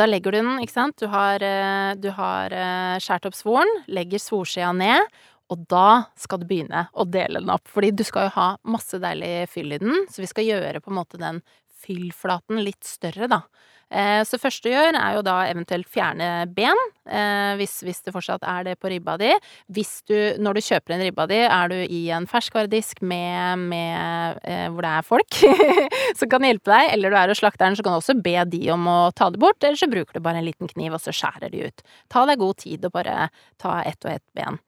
Da 0.00 0.06
legger 0.08 0.32
du 0.32 0.38
den, 0.40 0.54
ikke 0.64 0.72
sant. 0.72 0.96
Du 0.96 1.10
har, 1.12 1.42
eh, 1.44 1.92
du 2.00 2.08
har 2.16 2.54
eh, 2.56 2.96
skjært 3.04 3.26
opp 3.28 3.36
svoren, 3.36 3.68
legger 3.92 4.22
svorskjea 4.22 4.70
ned, 4.72 5.04
og 5.50 5.64
da 5.70 6.04
skal 6.20 6.40
du 6.42 6.46
begynne 6.50 6.86
å 6.94 7.06
dele 7.10 7.42
den 7.42 7.50
opp. 7.50 7.66
Fordi 7.70 7.90
du 7.96 8.04
skal 8.06 8.28
jo 8.28 8.36
ha 8.36 8.48
masse 8.70 9.00
deilig 9.02 9.48
fyll 9.50 9.74
i 9.74 9.80
den, 9.82 10.06
så 10.10 10.22
vi 10.22 10.30
skal 10.30 10.46
gjøre 10.46 10.82
på 10.84 10.92
en 10.92 11.00
måte 11.00 11.18
den 11.20 11.42
fyllflaten 11.80 12.60
litt 12.62 12.84
større, 12.86 13.26
da. 13.30 13.42
Eh, 13.90 14.22
Så 14.22 14.38
første 14.38 14.68
du 14.68 14.70
gjør, 14.70 14.94
er 14.94 15.16
jo 15.16 15.22
da 15.26 15.36
eventuelt 15.50 15.88
fjerne 15.90 16.46
ben, 16.54 16.78
eh, 17.08 17.56
hvis, 17.58 17.80
hvis 17.82 18.02
det 18.06 18.12
fortsatt 18.14 18.44
er 18.46 18.68
det 18.68 18.74
på 18.78 18.90
ribba 18.92 19.16
di. 19.18 19.32
Hvis 19.74 20.04
du, 20.06 20.14
når 20.38 20.54
du 20.54 20.60
kjøper 20.68 20.94
en 20.94 21.02
ribba 21.02 21.26
di, 21.26 21.40
er 21.42 21.72
du 21.72 21.74
i 21.80 22.02
en 22.14 22.28
ferskvaredisk 22.30 23.02
med, 23.02 23.64
med 23.72 24.38
eh, 24.44 24.68
hvor 24.70 24.86
det 24.86 24.92
er 24.94 25.08
folk 25.08 25.40
som 26.20 26.30
kan 26.30 26.46
hjelpe 26.46 26.70
deg, 26.70 26.92
eller 26.94 27.10
du 27.10 27.18
er 27.18 27.34
hos 27.34 27.42
slakteren, 27.42 27.74
så 27.74 27.82
kan 27.82 27.96
du 27.96 27.98
også 27.98 28.18
be 28.22 28.36
de 28.52 28.62
om 28.76 28.86
å 28.86 28.98
ta 29.10 29.30
det 29.34 29.42
bort, 29.42 29.58
eller 29.64 29.80
så 29.80 29.90
bruker 29.90 30.14
du 30.20 30.22
bare 30.22 30.38
en 30.38 30.46
liten 30.46 30.70
kniv, 30.70 30.94
og 30.94 31.02
så 31.02 31.10
skjærer 31.16 31.50
de 31.50 31.66
ut. 31.66 31.82
Ta 32.12 32.22
deg 32.30 32.38
god 32.44 32.62
tid 32.62 32.86
og 32.86 32.94
bare 32.94 33.30
ta 33.58 33.80
ett 33.82 34.04
og 34.06 34.12
ett 34.14 34.28
ben. 34.38 34.60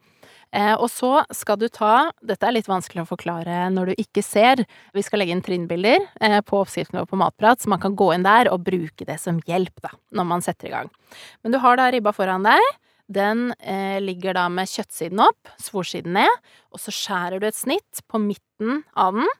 Eh, 0.53 0.75
og 0.77 0.91
så 0.93 1.23
skal 1.33 1.57
du 1.61 1.65
ta 1.73 2.11
Dette 2.21 2.45
er 2.45 2.53
litt 2.53 2.69
vanskelig 2.69 3.07
å 3.07 3.09
forklare 3.09 3.71
når 3.73 3.93
du 3.93 4.03
ikke 4.05 4.25
ser. 4.25 4.65
Vi 4.93 5.05
skal 5.05 5.23
legge 5.23 5.33
inn 5.37 5.45
trinnbilder 5.45 6.05
eh, 6.21 6.39
på 6.45 6.61
oppskriften 6.61 7.01
vår 7.01 7.09
på 7.09 7.21
Matprat, 7.21 7.63
så 7.63 7.73
man 7.73 7.81
kan 7.83 7.97
gå 7.97 8.11
inn 8.13 8.27
der 8.27 8.51
og 8.53 8.65
bruke 8.67 9.07
det 9.09 9.17
som 9.23 9.41
hjelp 9.49 9.83
da, 9.85 9.95
når 10.13 10.29
man 10.29 10.45
setter 10.45 10.69
i 10.69 10.75
gang. 10.75 10.93
Men 11.43 11.57
du 11.57 11.61
har 11.63 11.81
da 11.81 11.89
ribba 11.93 12.13
foran 12.17 12.45
deg. 12.45 12.73
Den 13.13 13.51
eh, 13.59 13.99
ligger 14.01 14.37
da 14.37 14.47
med 14.53 14.71
kjøttsiden 14.71 15.21
opp, 15.25 15.51
svorsiden 15.61 16.15
ned, 16.21 16.43
og 16.73 16.81
så 16.81 16.93
skjærer 16.95 17.43
du 17.43 17.49
et 17.49 17.59
snitt 17.59 18.05
på 18.09 18.21
midten 18.23 18.85
av 18.97 19.17
den, 19.17 19.33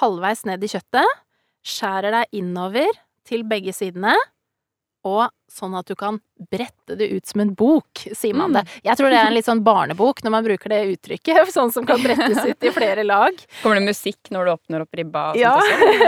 halvveis 0.00 0.42
ned 0.48 0.64
i 0.64 0.70
kjøttet, 0.72 1.18
skjærer 1.64 2.14
deg 2.14 2.40
innover 2.40 2.88
til 3.28 3.44
begge 3.48 3.74
sidene, 3.76 4.16
og 5.04 5.28
sånn 5.50 5.74
at 5.76 5.86
du 5.86 5.94
kan 5.98 6.18
brette 6.50 6.96
det 6.98 7.10
ut 7.12 7.26
som 7.28 7.42
en 7.44 7.52
bok, 7.54 8.04
sier 8.16 8.34
man 8.36 8.56
det. 8.56 8.64
Jeg 8.86 8.96
tror 8.98 9.12
det 9.12 9.18
er 9.20 9.28
en 9.28 9.36
litt 9.36 9.48
sånn 9.48 9.62
barnebok 9.64 10.22
når 10.24 10.34
man 10.34 10.46
bruker 10.46 10.72
det 10.72 10.80
uttrykket, 10.94 11.50
sånn 11.56 11.72
som 11.74 11.86
kan 11.88 12.00
brettes 12.02 12.40
ut 12.40 12.64
i 12.64 12.72
flere 12.74 13.04
lag. 13.06 13.36
Kommer 13.60 13.78
det 13.78 13.92
musikk 13.92 14.32
når 14.34 14.48
du 14.48 14.54
åpner 14.54 14.86
opp 14.86 14.98
ribba? 14.98 15.26
Ja. 15.38 15.54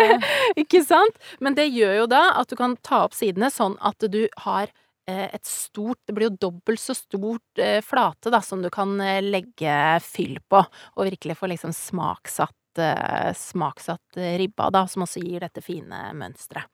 Ikke 0.63 0.83
sant? 0.87 1.21
Men 1.45 1.59
det 1.59 1.69
gjør 1.69 2.03
jo 2.03 2.11
da 2.11 2.25
at 2.41 2.51
du 2.51 2.57
kan 2.59 2.79
ta 2.81 3.05
opp 3.07 3.17
sidene 3.17 3.53
sånn 3.53 3.77
at 3.85 4.09
du 4.11 4.23
har 4.47 4.71
eh, 5.09 5.27
et 5.29 5.47
stort 5.47 6.01
Det 6.09 6.15
blir 6.17 6.31
jo 6.31 6.39
dobbelt 6.49 6.81
så 6.81 6.97
stort 6.97 7.61
eh, 7.63 7.83
flate 7.85 8.33
da, 8.33 8.41
som 8.43 8.65
du 8.65 8.71
kan 8.73 8.97
eh, 9.05 9.21
legge 9.25 9.77
fyll 10.05 10.41
på, 10.49 10.65
og 10.97 11.11
virkelig 11.11 11.37
få 11.39 11.53
liksom 11.53 11.75
smaksatt, 11.77 12.55
smaksatt 12.77 14.19
ribba, 14.37 14.67
da, 14.69 14.83
som 14.85 15.07
også 15.07 15.23
gir 15.25 15.41
dette 15.47 15.63
fine 15.65 16.11
mønsteret. 16.13 16.69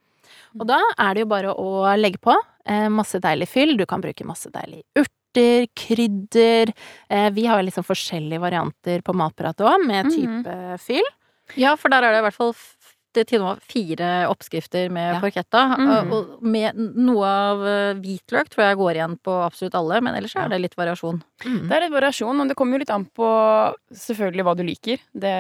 Og 0.59 0.69
da 0.69 0.79
er 0.97 1.15
det 1.15 1.25
jo 1.25 1.31
bare 1.33 1.55
å 1.57 1.97
legge 1.99 2.21
på 2.23 2.35
eh, 2.35 2.89
masse 2.93 3.21
deilig 3.23 3.49
fyll. 3.51 3.77
Du 3.79 3.87
kan 3.89 4.03
bruke 4.05 4.27
masse 4.29 4.51
deilig 4.53 4.83
urter, 4.99 5.67
krydder. 5.79 6.73
Eh, 7.09 7.31
vi 7.35 7.47
har 7.49 7.61
jo 7.61 7.69
liksom 7.69 7.87
forskjellige 7.89 8.43
varianter 8.43 9.05
på 9.05 9.17
Matprat 9.17 9.65
òg, 9.65 9.87
med 9.89 10.13
type 10.13 10.79
fyll. 10.83 11.09
Ja, 11.59 11.75
for 11.77 11.93
der 11.93 12.05
er 12.07 12.15
det 12.15 12.23
i 12.23 12.27
hvert 12.29 12.39
fall 12.39 12.55
f- 13.15 13.27
til 13.29 13.41
nå 13.43 13.53
fire 13.61 14.11
oppskrifter 14.31 14.91
med 14.91 15.15
Ja. 15.15 15.21
porchetta. 15.21 15.63
Mm. 15.79 16.13
Og 16.13 16.43
med 16.43 16.75
noe 16.97 17.25
av 17.27 17.67
eh, 17.67 17.95
hvitløk 18.01 18.49
tror 18.49 18.65
jeg 18.67 18.77
går 18.81 18.93
igjen 18.97 19.19
på 19.23 19.35
absolutt 19.47 19.75
alle, 19.75 20.01
men 20.01 20.15
ellers 20.15 20.35
er 20.37 20.49
det 20.49 20.61
litt 20.61 20.75
variasjon. 20.77 21.23
Mm. 21.45 21.69
Det 21.69 21.77
er 21.77 21.81
litt 21.87 21.93
variasjon, 21.97 22.41
og 22.41 22.49
det 22.49 22.57
kommer 22.57 22.73
jo 22.79 22.83
litt 22.85 22.91
an 22.95 23.05
på 23.15 23.29
selvfølgelig 23.93 24.45
hva 24.47 24.57
du 24.57 24.63
liker. 24.65 24.99
Det 25.15 25.35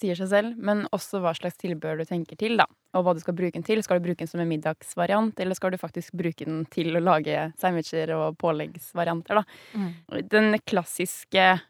sier 0.00 0.14
seg 0.16 0.28
selv. 0.32 0.56
Men 0.58 0.86
også 0.92 1.20
hva 1.20 1.34
slags 1.36 1.56
tilbehør 1.60 1.98
du 1.98 2.04
tenker 2.08 2.36
til, 2.40 2.56
da. 2.56 2.66
Og 2.94 3.04
hva 3.04 3.14
du 3.14 3.20
skal 3.20 3.34
bruke 3.34 3.52
den 3.58 3.64
til. 3.66 3.82
Skal 3.82 3.98
du 4.00 4.06
bruke 4.08 4.18
den 4.22 4.28
som 4.30 4.40
en 4.40 4.48
middagsvariant, 4.48 5.38
eller 5.40 5.54
skal 5.58 5.70
du 5.74 5.78
faktisk 5.80 6.12
bruke 6.16 6.44
den 6.46 6.64
til 6.70 6.94
å 6.96 7.02
lage 7.02 7.52
sandwicher 7.60 8.12
og 8.16 8.38
påleggsvarianter, 8.38 9.40
da. 9.42 9.44
Mm. 9.74 10.28
Den 10.30 10.58
klassiske 10.64 11.60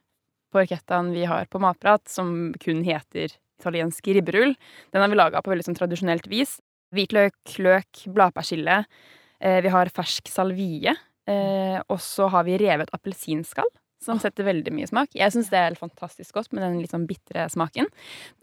porchettaen 0.54 1.12
vi 1.12 1.24
har 1.26 1.46
på 1.50 1.58
Matprat, 1.58 2.06
som 2.08 2.52
kun 2.62 2.84
heter 2.86 3.32
italiensk 3.60 4.06
ribberull, 4.16 4.54
den 4.92 5.02
har 5.04 5.10
vi 5.10 5.18
laga 5.18 5.42
på 5.42 5.52
veldig 5.52 5.66
sånn 5.68 5.78
tradisjonelt 5.78 6.26
vis. 6.30 6.58
Hvitløk, 6.94 7.56
løk, 7.64 8.04
bladpersille. 8.14 8.84
Eh, 9.40 9.60
vi 9.64 9.72
har 9.72 9.90
fersk 9.94 10.30
salvie. 10.30 10.94
Eh, 11.26 11.78
og 11.88 11.98
så 12.04 12.28
har 12.32 12.44
vi 12.44 12.58
revet 12.60 12.90
appelsinskall, 12.92 13.70
som 14.04 14.20
setter 14.20 14.46
veldig 14.46 14.72
mye 14.76 14.88
smak. 14.90 15.14
Jeg 15.16 15.32
syns 15.32 15.48
det 15.52 15.58
er 15.58 15.70
helt 15.70 15.80
fantastisk 15.80 16.36
godt 16.36 16.52
med 16.52 16.62
den 16.66 16.80
litt 16.82 16.92
sånn 16.92 17.06
bitre 17.08 17.46
smaken. 17.52 17.88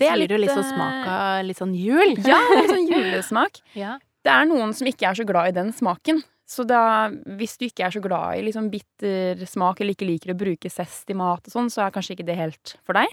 Det 0.01 0.09
Så 0.09 0.17
gir 0.17 0.31
det 0.33 0.39
litt 0.41 0.53
sånn 0.55 0.65
eh, 0.65 0.73
smak 0.73 1.11
av 1.13 1.45
litt 1.45 1.61
sånn 1.61 1.75
jul. 1.77 2.15
Ja, 2.25 2.41
litt 2.57 2.73
sånn 2.73 2.89
julesmak. 2.89 3.61
Ja. 3.77 3.99
Det 4.21 4.29
er 4.29 4.45
noen 4.45 4.69
som 4.77 4.85
ikke 4.85 5.07
er 5.09 5.17
så 5.17 5.23
glad 5.25 5.49
i 5.49 5.55
den 5.55 5.71
smaken. 5.73 6.19
Så 6.45 6.61
da, 6.67 7.09
hvis 7.39 7.55
du 7.57 7.63
ikke 7.65 7.87
er 7.87 7.93
så 7.95 8.01
glad 8.03 8.37
i 8.37 8.43
liksom 8.45 8.67
bitter 8.69 9.39
smak, 9.49 9.79
eller 9.81 9.95
ikke 9.95 10.05
liker 10.09 10.33
å 10.33 10.37
bruke 10.37 10.69
zest 10.69 11.09
i 11.09 11.15
mat 11.17 11.47
og 11.47 11.53
sånn, 11.53 11.71
så 11.73 11.85
er 11.85 11.93
kanskje 11.95 12.17
ikke 12.17 12.27
det 12.27 12.35
helt 12.37 12.73
for 12.85 12.99
deg. 12.99 13.09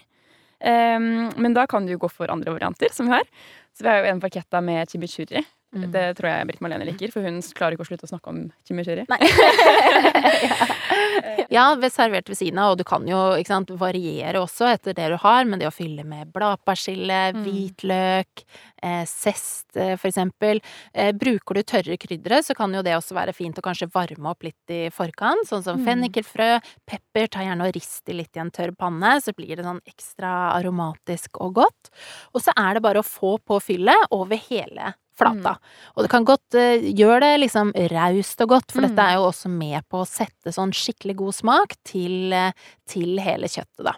Ehm, 0.60 1.28
men 1.36 1.54
da 1.54 1.66
kan 1.70 1.86
du 1.86 1.94
jo 1.94 2.02
gå 2.02 2.10
for 2.12 2.30
andre 2.32 2.54
varianter, 2.54 2.92
som 2.92 3.06
vi 3.06 3.12
har. 3.16 3.28
Så 3.76 3.84
vi 3.84 3.92
har 3.92 4.02
jo 4.02 4.10
en 4.12 4.20
parketta 4.20 4.60
med 4.64 4.90
chimichurri. 4.90 5.44
Mm. 5.76 5.90
Det 5.92 6.04
tror 6.16 6.30
jeg 6.30 6.46
Britt 6.48 6.62
Marlene 6.64 6.86
liker, 6.88 7.12
for 7.12 7.26
hun 7.26 7.42
klarer 7.54 7.76
ikke 7.76 7.84
å 7.84 7.90
slutte 7.90 8.08
å 8.08 8.12
snakke 8.14 8.32
om 8.32 8.44
chimichurri. 8.68 9.04
Ja, 9.18 10.74
ved 11.82 11.92
servert 11.92 12.28
ved 12.28 12.38
siden 12.38 12.58
av, 12.62 12.72
og 12.74 12.78
du 12.80 12.84
kan 12.84 13.06
jo 13.08 13.18
sant, 13.46 13.70
variere 13.80 14.40
også 14.40 14.68
etter 14.74 14.94
det 14.96 15.08
du 15.12 15.16
har, 15.22 15.44
men 15.48 15.58
det 15.60 15.68
å 15.68 15.74
fylle 15.74 16.04
med 16.04 16.32
bladpersille, 16.34 17.18
Mm. 17.34 17.42
hvitløk, 17.44 18.42
eh, 18.82 19.04
zest 19.04 19.76
eh, 19.76 19.96
for 19.96 20.08
eksempel. 20.10 20.60
Eh, 20.94 21.12
bruker 21.12 21.54
du 21.58 21.62
tørre 21.62 21.96
krydder, 22.00 22.42
så 22.44 22.54
kan 22.56 22.72
jo 22.74 22.82
det 22.82 22.94
også 22.96 23.14
være 23.16 23.34
fint 23.34 23.58
å 23.58 23.64
kanskje 23.64 23.90
varme 23.92 24.30
opp 24.30 24.42
litt 24.46 24.72
i 24.74 24.88
forkant, 24.94 25.46
sånn 25.48 25.62
som 25.64 25.78
Mm. 25.78 25.84
fennikelfrø, 25.86 26.60
pepper, 26.86 27.28
ta 27.28 27.40
gjerne 27.40 27.66
og 27.68 27.74
rist 27.74 28.08
i 28.08 28.12
litt 28.14 28.36
i 28.36 28.40
en 28.40 28.50
tørr 28.50 28.74
panne, 28.76 29.16
så 29.20 29.34
blir 29.34 29.56
det 29.56 29.64
sånn 29.64 29.80
ekstra 29.86 30.54
aromatisk 30.58 31.40
og 31.40 31.54
godt. 31.54 31.90
Og 32.34 32.42
så 32.42 32.52
er 32.56 32.74
det 32.74 32.82
bare 32.82 33.00
å 33.02 33.06
få 33.06 33.38
på 33.38 33.60
fyllet 33.60 34.06
over 34.10 34.36
hele 34.36 34.94
flata. 35.18 35.56
Og 35.96 36.04
det 36.06 36.10
kan 36.12 36.24
godt 36.28 36.56
uh, 36.58 36.86
gjøre 36.94 37.20
det 37.26 37.32
liksom 37.42 37.72
raust 37.92 38.40
og 38.46 38.48
godt, 38.56 38.72
for 38.72 38.80
Mm. 38.82 38.88
dette 38.88 39.06
er 39.10 39.18
jo 39.18 39.26
også 39.28 39.50
med 39.50 39.82
på 39.90 40.02
å 40.02 40.08
sette 40.08 40.54
sånn 40.54 40.72
skikkelig 40.72 41.16
god 41.18 41.34
smak 41.34 41.74
til, 41.84 42.32
eh, 42.32 42.52
til 42.88 43.18
hele 43.20 43.50
kjøttet, 43.50 43.84
da. 43.84 43.94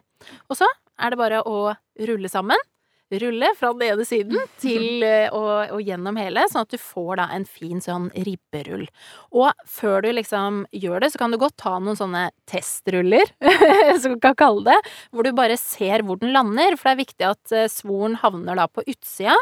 Og 0.50 0.56
så 0.56 0.66
er 1.00 1.10
det 1.10 1.18
bare 1.20 1.42
å 1.44 1.74
rulle 2.08 2.28
sammen. 2.28 2.56
Rulle 3.10 3.48
fra 3.58 3.72
den 3.74 3.88
ene 3.88 4.04
siden 4.06 4.38
til 4.62 5.02
eh, 5.02 5.32
og, 5.34 5.72
og 5.74 5.80
gjennom 5.82 6.14
hele, 6.20 6.44
sånn 6.52 6.62
at 6.62 6.70
du 6.70 6.78
får 6.78 7.16
da 7.18 7.24
en 7.34 7.46
fin 7.48 7.80
sånn 7.82 8.06
ribberull. 8.14 8.84
Og 9.34 9.50
før 9.66 10.04
du 10.04 10.10
liksom 10.14 10.60
gjør 10.70 11.02
det, 11.02 11.10
så 11.10 11.18
kan 11.18 11.34
du 11.34 11.38
godt 11.42 11.56
ta 11.58 11.72
noen 11.82 11.98
sånne 11.98 12.28
testruller, 12.50 13.32
som 14.02 14.14
vi 14.14 14.20
kan 14.22 14.36
kalle 14.38 14.62
det, 14.70 14.78
hvor 15.10 15.26
du 15.26 15.32
bare 15.34 15.56
ser 15.58 16.04
hvor 16.06 16.20
den 16.22 16.30
lander, 16.36 16.76
for 16.78 16.90
det 16.90 16.94
er 16.94 17.00
viktig 17.02 17.28
at 17.32 17.56
eh, 17.56 17.66
svoren 17.72 18.14
havner 18.22 18.60
da 18.62 18.68
på 18.70 18.84
utsida, 18.86 19.34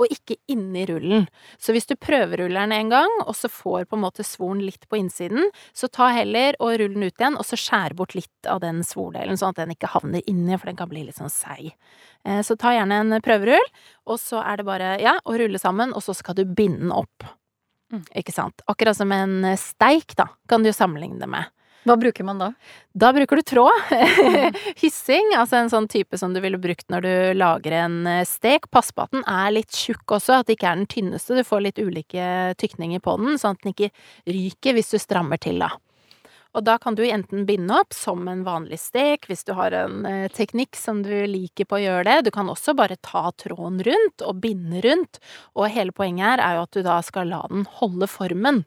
og 0.00 0.10
ikke 0.10 0.40
inni 0.50 0.82
rullen. 0.90 1.28
Så 1.62 1.76
hvis 1.76 1.86
du 1.90 1.94
prøveruller 1.94 2.64
den 2.66 2.74
en 2.76 2.90
gang, 2.92 3.14
og 3.26 3.36
så 3.38 3.50
får 3.52 3.86
på 3.90 3.98
en 3.98 4.04
måte 4.08 4.26
svoren 4.26 4.64
litt 4.66 4.88
på 4.90 4.98
innsiden, 4.98 5.50
så 5.76 5.86
ta 5.92 6.10
heller 6.16 6.58
og 6.58 6.74
rull 6.82 6.96
den 6.98 7.06
ut 7.06 7.14
igjen, 7.22 7.38
og 7.38 7.46
så 7.46 7.58
skjær 7.60 7.94
bort 7.98 8.16
litt 8.18 8.50
av 8.50 8.62
den 8.64 8.82
svordelen, 8.86 9.38
sånn 9.38 9.54
at 9.54 9.62
den 9.62 9.76
ikke 9.76 9.92
havner 9.94 10.26
inni, 10.26 10.58
for 10.58 10.70
den 10.72 10.78
kan 10.82 10.90
bli 10.90 11.06
litt 11.06 11.18
sånn 11.22 11.30
seig. 11.32 11.72
Eh, 12.26 12.42
Så 12.42 12.56
ta 12.58 12.70
gjerne 12.74 13.00
en 13.02 13.11
prøverull, 13.20 13.70
og 14.08 14.20
så 14.22 14.40
er 14.40 14.60
det 14.60 14.68
bare, 14.68 14.96
ja, 15.02 15.18
å 15.24 15.36
rulle 15.36 15.60
sammen, 15.60 15.92
og 15.92 16.04
så 16.04 16.14
skal 16.16 16.38
du 16.38 16.46
binde 16.48 16.80
den 16.86 16.94
opp. 16.94 17.26
Mm. 17.92 18.04
Ikke 18.22 18.32
sant? 18.32 18.64
Akkurat 18.70 18.96
som 18.96 19.12
en 19.12 19.42
eh, 19.44 19.58
steik, 19.60 20.16
da, 20.16 20.30
kan 20.48 20.64
du 20.64 20.70
jo 20.70 20.76
sammenligne 20.76 21.20
det 21.20 21.28
med. 21.28 21.50
Hva 21.82 21.96
bruker 21.98 22.22
man 22.22 22.38
da? 22.38 22.52
Da 22.94 23.10
bruker 23.14 23.40
du 23.40 23.42
tråd. 23.42 23.90
Hyssing, 24.82 25.32
altså 25.34 25.58
en 25.58 25.70
sånn 25.72 25.88
type 25.90 26.18
som 26.18 26.34
du 26.34 26.38
ville 26.44 26.60
brukt 26.62 26.86
når 26.94 27.04
du 27.04 27.14
lager 27.40 27.74
en 27.80 27.96
eh, 28.06 28.24
stek. 28.28 28.70
Pass 28.70 28.92
på 28.94 29.02
at 29.04 29.14
den 29.16 29.24
er 29.26 29.50
litt 29.56 29.74
tjukk 29.74 30.14
også, 30.18 30.38
at 30.38 30.48
det 30.48 30.56
ikke 30.56 30.70
er 30.70 30.78
den 30.78 30.90
tynneste. 30.90 31.36
Du 31.36 31.44
får 31.46 31.64
litt 31.66 31.82
ulike 31.82 32.54
tykninger 32.62 33.02
på 33.02 33.16
den, 33.20 33.34
sånn 33.40 33.58
at 33.58 33.66
den 33.66 33.74
ikke 33.74 33.90
ryker 34.30 34.78
hvis 34.78 34.94
du 34.94 35.00
strammer 35.02 35.42
til, 35.42 35.58
da. 35.64 35.72
Og 36.52 36.64
da 36.66 36.76
kan 36.80 36.96
du 36.96 37.02
enten 37.06 37.46
binde 37.48 37.78
opp 37.80 37.94
som 37.96 38.26
en 38.28 38.42
vanlig 38.44 38.76
stek, 38.82 39.24
hvis 39.28 39.44
du 39.48 39.54
har 39.56 39.72
en 39.72 40.04
eh, 40.08 40.28
teknikk 40.32 40.76
som 40.76 41.00
du 41.04 41.14
liker 41.28 41.68
på 41.68 41.78
å 41.78 41.82
gjøre 41.82 42.04
det. 42.10 42.16
Du 42.26 42.30
kan 42.34 42.50
også 42.52 42.74
bare 42.76 42.98
ta 43.00 43.30
tråden 43.40 43.80
rundt 43.86 44.24
og 44.26 44.42
binde 44.44 44.82
rundt, 44.84 45.20
og 45.56 45.72
hele 45.72 45.96
poenget 45.96 46.26
her 46.34 46.44
er 46.44 46.58
jo 46.58 46.66
at 46.66 46.76
du 46.76 46.84
da 46.84 47.00
skal 47.04 47.32
la 47.32 47.40
den 47.48 47.64
holde 47.80 48.08
formen. 48.10 48.62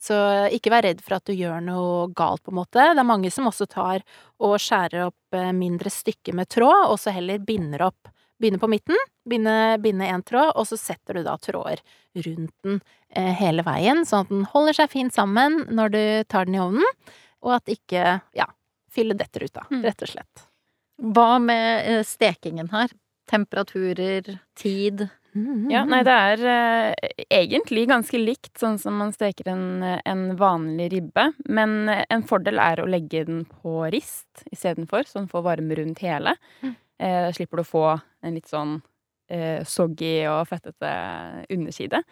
Så 0.00 0.16
ikke 0.56 0.72
vær 0.72 0.84
redd 0.88 1.02
for 1.04 1.18
at 1.18 1.28
du 1.28 1.34
gjør 1.36 1.60
noe 1.64 2.06
galt, 2.16 2.42
på 2.44 2.52
en 2.52 2.60
måte. 2.60 2.80
Det 2.80 3.02
er 3.02 3.08
mange 3.08 3.32
som 3.32 3.48
også 3.48 3.68
tar 3.68 4.04
og 4.40 4.56
skjærer 4.60 5.08
opp 5.08 5.36
eh, 5.36 5.52
mindre 5.56 5.92
stykker 5.92 6.36
med 6.36 6.48
tråd, 6.52 6.88
og 6.88 7.00
så 7.00 7.12
heller 7.16 7.40
binder 7.40 7.88
opp. 7.88 8.12
Begynner 8.40 8.60
på 8.60 8.70
midten, 8.72 8.96
binde, 9.28 10.06
én 10.08 10.22
tråd, 10.24 10.54
og 10.56 10.64
så 10.68 10.78
setter 10.80 11.18
du 11.18 11.26
da 11.26 11.34
tråder 11.40 11.82
rundt 12.16 12.54
den 12.64 12.78
eh, 13.12 13.32
hele 13.36 13.64
veien, 13.66 14.06
sånn 14.08 14.24
at 14.24 14.32
den 14.32 14.46
holder 14.48 14.78
seg 14.78 14.94
fint 14.94 15.16
sammen 15.16 15.66
når 15.68 15.92
du 15.92 16.02
tar 16.32 16.48
den 16.48 16.56
i 16.56 16.62
ovnen, 16.62 16.96
og 17.42 17.54
at 17.58 17.70
ikke, 17.72 18.20
ja, 18.36 18.46
fyllet 18.92 19.18
detter 19.22 19.44
ut 19.46 19.52
da, 19.54 19.66
Mm. 19.70 19.82
rett 19.84 20.02
og 20.02 20.08
slett. 20.08 20.46
Hva 21.00 21.38
med 21.40 21.86
eh, 21.88 22.02
stekingen 22.04 22.68
her? 22.72 22.90
Temperaturer, 23.30 24.38
tid? 24.58 25.06
Ja, 25.70 25.84
nei, 25.86 26.00
det 26.02 26.10
er 26.12 26.40
eh, 26.50 27.10
egentlig 27.30 27.84
ganske 27.88 28.18
likt 28.18 28.58
sånn 28.58 28.80
som 28.82 28.96
man 28.98 29.12
steker 29.14 29.46
en, 29.52 29.82
en 30.04 30.24
vanlig 30.36 30.88
ribbe. 30.96 31.28
Men 31.46 31.88
eh, 31.88 32.02
en 32.10 32.24
fordel 32.26 32.58
er 32.58 32.82
å 32.82 32.88
legge 32.90 33.22
den 33.28 33.44
på 33.46 33.84
rist 33.94 34.42
istedenfor, 34.50 35.06
så 35.06 35.20
den 35.20 35.28
får 35.30 35.44
varme 35.46 35.78
rundt 35.78 36.02
hele. 36.02 36.34
Mm. 36.64 36.74
Eh, 36.98 37.20
da 37.28 37.30
slipper 37.36 37.62
du 37.62 37.62
å 37.62 37.70
få 37.70 37.84
en 38.26 38.34
litt 38.34 38.50
sånn 38.50 38.74
eh, 39.30 39.62
soggy 39.62 40.26
og 40.28 40.48
fettete 40.50 40.90
underside. 41.54 42.02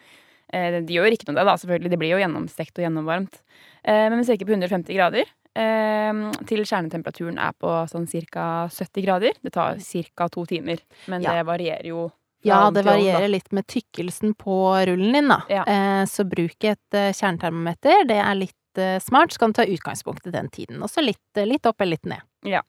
Eh, 0.53 0.79
de 0.81 0.93
gjør 0.97 1.13
ikke 1.13 1.27
noe 1.29 1.37
det, 1.39 1.45
da, 1.45 1.55
selvfølgelig. 1.61 1.91
Det 1.93 1.99
blir 2.01 2.13
jo 2.15 2.21
gjennomstekt 2.23 2.79
og 2.79 2.85
gjennomvarmt. 2.85 3.41
Eh, 3.83 4.05
men 4.09 4.17
vi 4.21 4.27
steker 4.29 4.49
på 4.49 4.55
150 4.57 4.95
grader. 4.97 5.25
Eh, 5.59 6.21
til 6.49 6.63
kjernetemperaturen 6.65 7.37
er 7.41 7.53
på 7.59 7.73
sånn 7.91 8.07
ca. 8.31 8.47
70 8.71 9.05
grader. 9.05 9.33
Det 9.43 9.53
tar 9.53 9.77
ca. 10.15 10.27
to 10.29 10.45
timer. 10.45 10.79
Men 11.07 11.21
Ja. 11.21 11.33
det 11.37 11.45
varierer 11.45 11.85
jo. 11.85 12.11
Ja, 12.41 12.69
det 12.71 12.85
varierer 12.85 13.27
litt 13.27 13.51
med 13.51 13.67
tykkelsen 13.67 14.33
på 14.33 14.55
rullen 14.87 15.11
din, 15.13 15.27
da. 15.27 15.41
Ja. 15.49 15.63
Eh, 15.67 16.05
så 16.05 16.23
bruk 16.23 16.63
et 16.63 16.93
eh, 16.93 17.11
kjernetermometer. 17.11 18.07
Det 18.07 18.15
er 18.17 18.35
litt 18.35 18.55
smart, 19.03 19.33
så 19.33 19.39
kan 19.39 19.51
du 19.51 19.57
ta 19.57 19.65
utgangspunkt 19.65 20.27
i 20.27 20.31
den 20.31 20.47
tiden. 20.47 20.81
Og 20.81 20.87
så 20.87 21.01
litt, 21.03 21.19
litt 21.35 21.65
opp 21.65 21.81
eller 21.81 21.97
litt 21.97 22.05
ned. 22.05 22.21
Ja, 22.45 22.61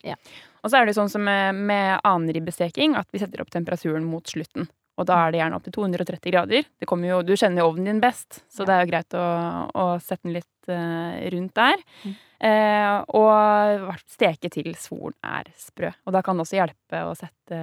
Og 0.64 0.70
så 0.72 0.80
er 0.80 0.86
det 0.86 0.96
sånn 0.96 1.08
som 1.12 1.22
med, 1.22 1.54
med 1.54 2.00
annen 2.02 2.32
ribbesteking, 2.34 2.96
at 2.96 3.06
vi 3.12 3.20
setter 3.20 3.40
opp 3.40 3.50
temperaturen 3.50 4.04
mot 4.04 4.24
slutten. 4.26 4.66
Og 5.00 5.06
da 5.08 5.16
er 5.24 5.32
det 5.32 5.40
gjerne 5.40 5.56
opp 5.56 5.64
til 5.64 5.74
230 5.78 6.32
grader. 6.34 6.66
Det 6.76 6.88
jo, 7.08 7.22
du 7.24 7.32
kjenner 7.32 7.62
jo 7.62 7.70
ovnen 7.70 7.88
din 7.88 8.02
best, 8.02 8.42
så 8.52 8.62
Ja. 8.62 8.66
det 8.68 8.74
er 8.74 8.82
jo 8.84 8.90
greit 8.92 9.16
å, 9.16 9.26
å 9.72 9.86
sette 10.04 10.26
den 10.28 10.36
litt 10.36 10.68
uh, 10.68 11.16
rundt 11.32 11.54
der. 11.56 11.80
Mm. 12.04 12.18
Eh, 12.40 13.04
og 13.16 13.96
steke 14.08 14.48
til 14.52 14.70
svoren 14.80 15.16
er 15.24 15.50
sprø. 15.60 15.90
Og 16.08 16.14
da 16.14 16.22
kan 16.24 16.38
det 16.38 16.46
også 16.46 16.56
hjelpe 16.56 17.02
å 17.04 17.16
sette 17.18 17.58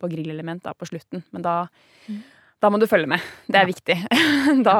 på 0.00 0.08
grillelement 0.12 0.62
da, 0.64 0.72
på 0.72 0.88
slutten. 0.88 1.24
Men 1.32 1.44
da, 1.44 1.56
Mm. 2.08 2.22
da 2.60 2.70
må 2.70 2.78
du 2.80 2.86
følge 2.90 3.06
med. 3.06 3.20
Det 3.46 3.56
er 3.60 3.66
Ja. 3.66 3.72
viktig. 3.72 3.96
da 4.64 4.76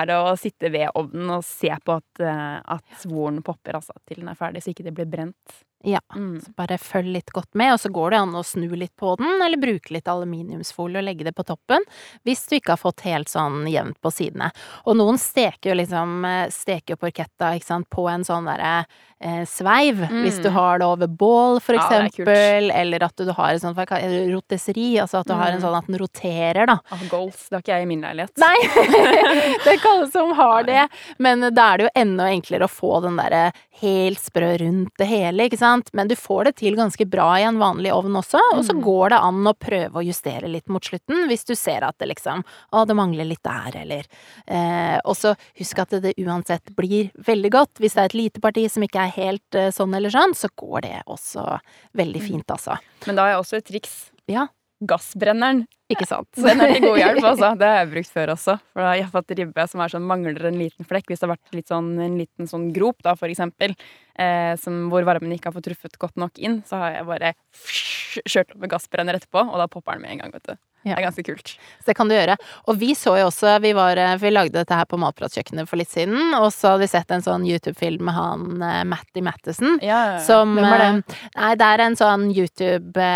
er 0.00 0.06
det 0.06 0.16
å 0.16 0.32
sitte 0.38 0.70
ved 0.72 0.88
ovnen 0.94 1.30
og 1.36 1.44
se 1.44 1.68
på 1.84 1.96
at, 1.96 2.20
eh, 2.20 2.60
at 2.64 2.84
svoren 2.98 3.42
popper 3.42 3.74
altså, 3.78 3.92
til 4.06 4.16
den 4.22 4.28
er 4.28 4.34
ferdig, 4.34 4.62
så 4.64 4.72
ikke 4.72 4.84
det 4.84 4.94
blir 4.94 5.06
brent. 5.06 5.36
Ja. 5.84 6.00
Mm. 6.14 6.40
Så 6.40 6.50
bare 6.56 6.78
følg 6.78 7.12
litt 7.12 7.30
godt 7.32 7.54
med, 7.54 7.72
og 7.74 7.80
så 7.80 7.90
går 7.92 8.10
det 8.10 8.18
an 8.18 8.34
å 8.34 8.42
snu 8.44 8.68
litt 8.76 8.94
på 8.96 9.16
den, 9.20 9.40
eller 9.44 9.56
bruke 9.60 9.92
litt 9.94 10.08
aluminiumsfolie 10.08 10.98
og 10.98 11.04
legge 11.04 11.24
det 11.28 11.34
på 11.36 11.44
toppen, 11.46 11.84
hvis 12.26 12.46
du 12.48 12.56
ikke 12.56 12.74
har 12.74 12.80
fått 12.80 13.04
helt 13.06 13.28
sånn 13.30 13.66
jevnt 13.70 14.00
på 14.02 14.10
sidene. 14.10 14.50
Og 14.86 14.96
noen 14.96 15.18
steker 15.20 15.70
jo 15.70 15.76
liksom, 15.78 16.24
eh, 16.24 16.48
steker 16.50 16.96
jo 16.96 17.02
porketta, 17.04 17.52
ikke 17.54 17.64
sant, 17.70 17.90
på 17.90 18.08
en 18.10 18.24
sånn 18.26 18.46
derre 18.48 18.86
eh, 19.18 19.44
sveiv, 19.48 19.96
Mm. 20.10 20.22
hvis 20.26 20.42
du 20.42 20.50
har 20.50 20.78
det 20.78 20.84
over 20.86 21.06
bål, 21.08 21.58
for 21.62 21.72
Ja, 21.74 21.80
eksempel, 22.04 22.70
eller 22.70 23.02
at 23.02 23.16
du 23.16 23.32
har 23.32 23.52
en 23.54 23.58
sånn 23.60 23.74
hva 23.74 23.86
kaller 23.86 24.08
det, 24.12 24.34
rotesseri, 24.34 24.96
altså 25.00 25.20
at 25.20 25.26
du 25.26 25.32
har 25.32 25.52
en 25.52 25.60
Mm. 25.60 25.62
sånn 25.62 25.78
at 25.78 25.86
den 25.86 25.98
roterer, 25.98 26.66
da. 26.66 26.78
Oh, 26.92 27.00
goals. 27.08 27.48
Det 27.48 27.56
har 27.56 27.62
ikke 27.62 27.78
jeg 27.78 27.82
i 27.82 27.86
min 27.86 28.02
leilighet. 28.02 28.36
Nei! 28.36 28.56
det 29.64 29.66
er 29.66 29.78
ikke 29.78 29.88
alle 29.94 30.10
som 30.10 30.32
har 30.36 30.62
det. 30.64 30.88
Men 31.18 31.40
da 31.54 31.72
er 31.72 31.76
det 31.78 31.86
jo 31.86 31.90
enda 32.02 32.24
enklere 32.28 32.64
å 32.64 32.70
få 32.70 33.00
den 33.02 33.16
derre 33.16 33.52
helt 33.80 34.18
sprø 34.20 34.58
rundt 34.60 34.92
det 34.98 35.06
hele, 35.08 35.48
ikke 35.48 35.58
sant? 35.58 35.75
Sant. 35.76 35.92
Men 35.94 36.08
du 36.08 36.16
får 36.16 36.44
det 36.50 36.54
til 36.62 36.76
ganske 36.76 37.06
bra 37.08 37.28
i 37.38 37.44
en 37.46 37.58
vanlig 37.60 37.92
ovn 37.94 38.16
også, 38.18 38.40
og 38.56 38.64
så 38.64 38.74
Mm. 38.74 38.82
går 38.82 39.08
det 39.10 39.18
an 39.22 39.44
å 39.46 39.54
prøve 39.54 40.00
å 40.00 40.04
justere 40.04 40.48
litt 40.50 40.68
mot 40.68 40.82
slutten 40.82 41.28
hvis 41.28 41.44
du 41.46 41.54
ser 41.54 41.84
at 41.84 41.96
det 41.98 42.08
liksom 42.08 42.42
Å, 42.72 42.86
det 42.86 42.96
mangler 42.96 43.24
litt 43.28 43.42
der, 43.42 43.76
eller 43.82 44.04
eh, 44.48 44.98
Og 45.04 45.14
så 45.16 45.34
husk 45.58 45.78
at 45.78 45.90
det 46.02 46.14
uansett 46.18 46.74
blir 46.76 47.10
veldig 47.20 47.50
godt. 47.50 47.74
Hvis 47.78 47.94
det 47.94 48.02
er 48.02 48.10
et 48.10 48.14
lite 48.18 48.40
parti 48.40 48.66
som 48.70 48.82
ikke 48.82 49.04
er 49.06 49.14
helt 49.16 49.54
eh, 49.54 49.70
sånn 49.70 49.94
eller 49.94 50.10
sånn, 50.10 50.34
så 50.34 50.48
går 50.56 50.82
det 50.82 51.02
også 51.06 51.60
veldig 51.96 52.20
Mm. 52.22 52.26
fint, 52.28 52.46
altså. 52.50 52.78
Men 53.06 53.16
da 53.16 53.22
har 53.22 53.30
jeg 53.34 53.40
også 53.44 53.56
et 53.58 53.64
triks. 53.66 54.10
Ja. 54.28 54.48
Gassbrenneren. 54.84 55.64
Ikke 55.92 56.06
sant? 56.08 56.28
Så 56.36 56.44
den 56.48 56.60
er 56.60 56.74
til 56.74 56.84
god 56.84 56.98
hjelp, 57.00 57.24
altså. 57.30 57.52
Det 57.58 57.68
har 57.70 57.78
jeg 57.80 57.90
brukt 57.94 58.12
før 58.12 58.32
også. 58.34 58.56
For 58.72 58.82
da 58.82 58.90
har 58.90 59.00
jeg 59.00 59.10
fått 59.14 59.34
ribbe 59.38 59.66
som 59.70 59.84
sånn, 59.92 60.08
mangler 60.10 60.50
en 60.50 60.60
liten 60.60 60.88
flekk. 60.88 61.08
Hvis 61.10 61.22
det 61.22 61.28
har 61.28 61.34
vært 61.36 61.56
litt 61.56 61.72
sånn, 61.72 61.90
en 62.02 62.18
liten 62.20 62.50
sånn 62.50 62.68
grop, 62.76 63.00
da, 63.06 63.16
for 63.18 63.32
eksempel, 63.32 63.76
eh, 64.18 64.52
som, 64.60 64.86
hvor 64.92 65.06
varmen 65.08 65.32
ikke 65.36 65.50
har 65.50 65.56
fått 65.56 65.68
truffet 65.70 66.00
godt 66.02 66.20
nok 66.20 66.40
inn, 66.42 66.60
så 66.68 66.82
har 66.82 66.98
jeg 66.98 67.08
bare 67.08 67.34
kjørt 68.26 68.52
opp 68.54 68.64
med 68.64 68.72
gassbrenner 68.72 69.20
etterpå, 69.20 69.46
og 69.46 69.60
da 69.62 69.68
popper 69.70 69.96
den 69.96 70.06
med 70.06 70.16
en 70.16 70.24
gang, 70.24 70.36
vet 70.36 70.52
du. 70.52 70.56
Ja. 70.86 70.94
Det 70.94 71.02
er 71.02 71.06
ganske 71.08 71.24
kult. 71.26 71.48
Så 71.82 71.90
det 71.90 71.96
kan 71.98 72.06
du 72.08 72.14
gjøre. 72.14 72.36
Og 72.70 72.76
vi 72.78 72.92
så 72.94 73.16
jo 73.18 73.26
også, 73.26 73.56
vi 73.64 73.72
var, 73.74 73.98
eh, 73.98 74.14
vi 74.22 74.30
lagde 74.30 74.54
dette 74.54 74.76
her 74.78 74.86
på 74.86 74.98
Matpratkjøkkenet 75.02 75.66
for 75.66 75.80
litt 75.80 75.90
siden, 75.90 76.30
og 76.38 76.52
så 76.54 76.72
hadde 76.76 76.84
vi 76.84 76.90
sett 76.92 77.10
en 77.10 77.24
sånn 77.26 77.42
YouTube-film 77.48 78.04
med 78.06 78.14
han 78.14 78.62
eh, 78.62 78.84
Matty 78.86 79.24
Mattison. 79.26 79.80
Ja, 79.82 80.20
Som 80.22 80.54
Hvem 80.54 80.68
er 80.70 80.78
det? 80.84 81.18
eh, 81.18 81.26
Nei, 81.40 81.50
det 81.58 81.66
er 81.74 81.82
en 81.88 81.98
sånn 81.98 82.28
YouTube 82.30 83.06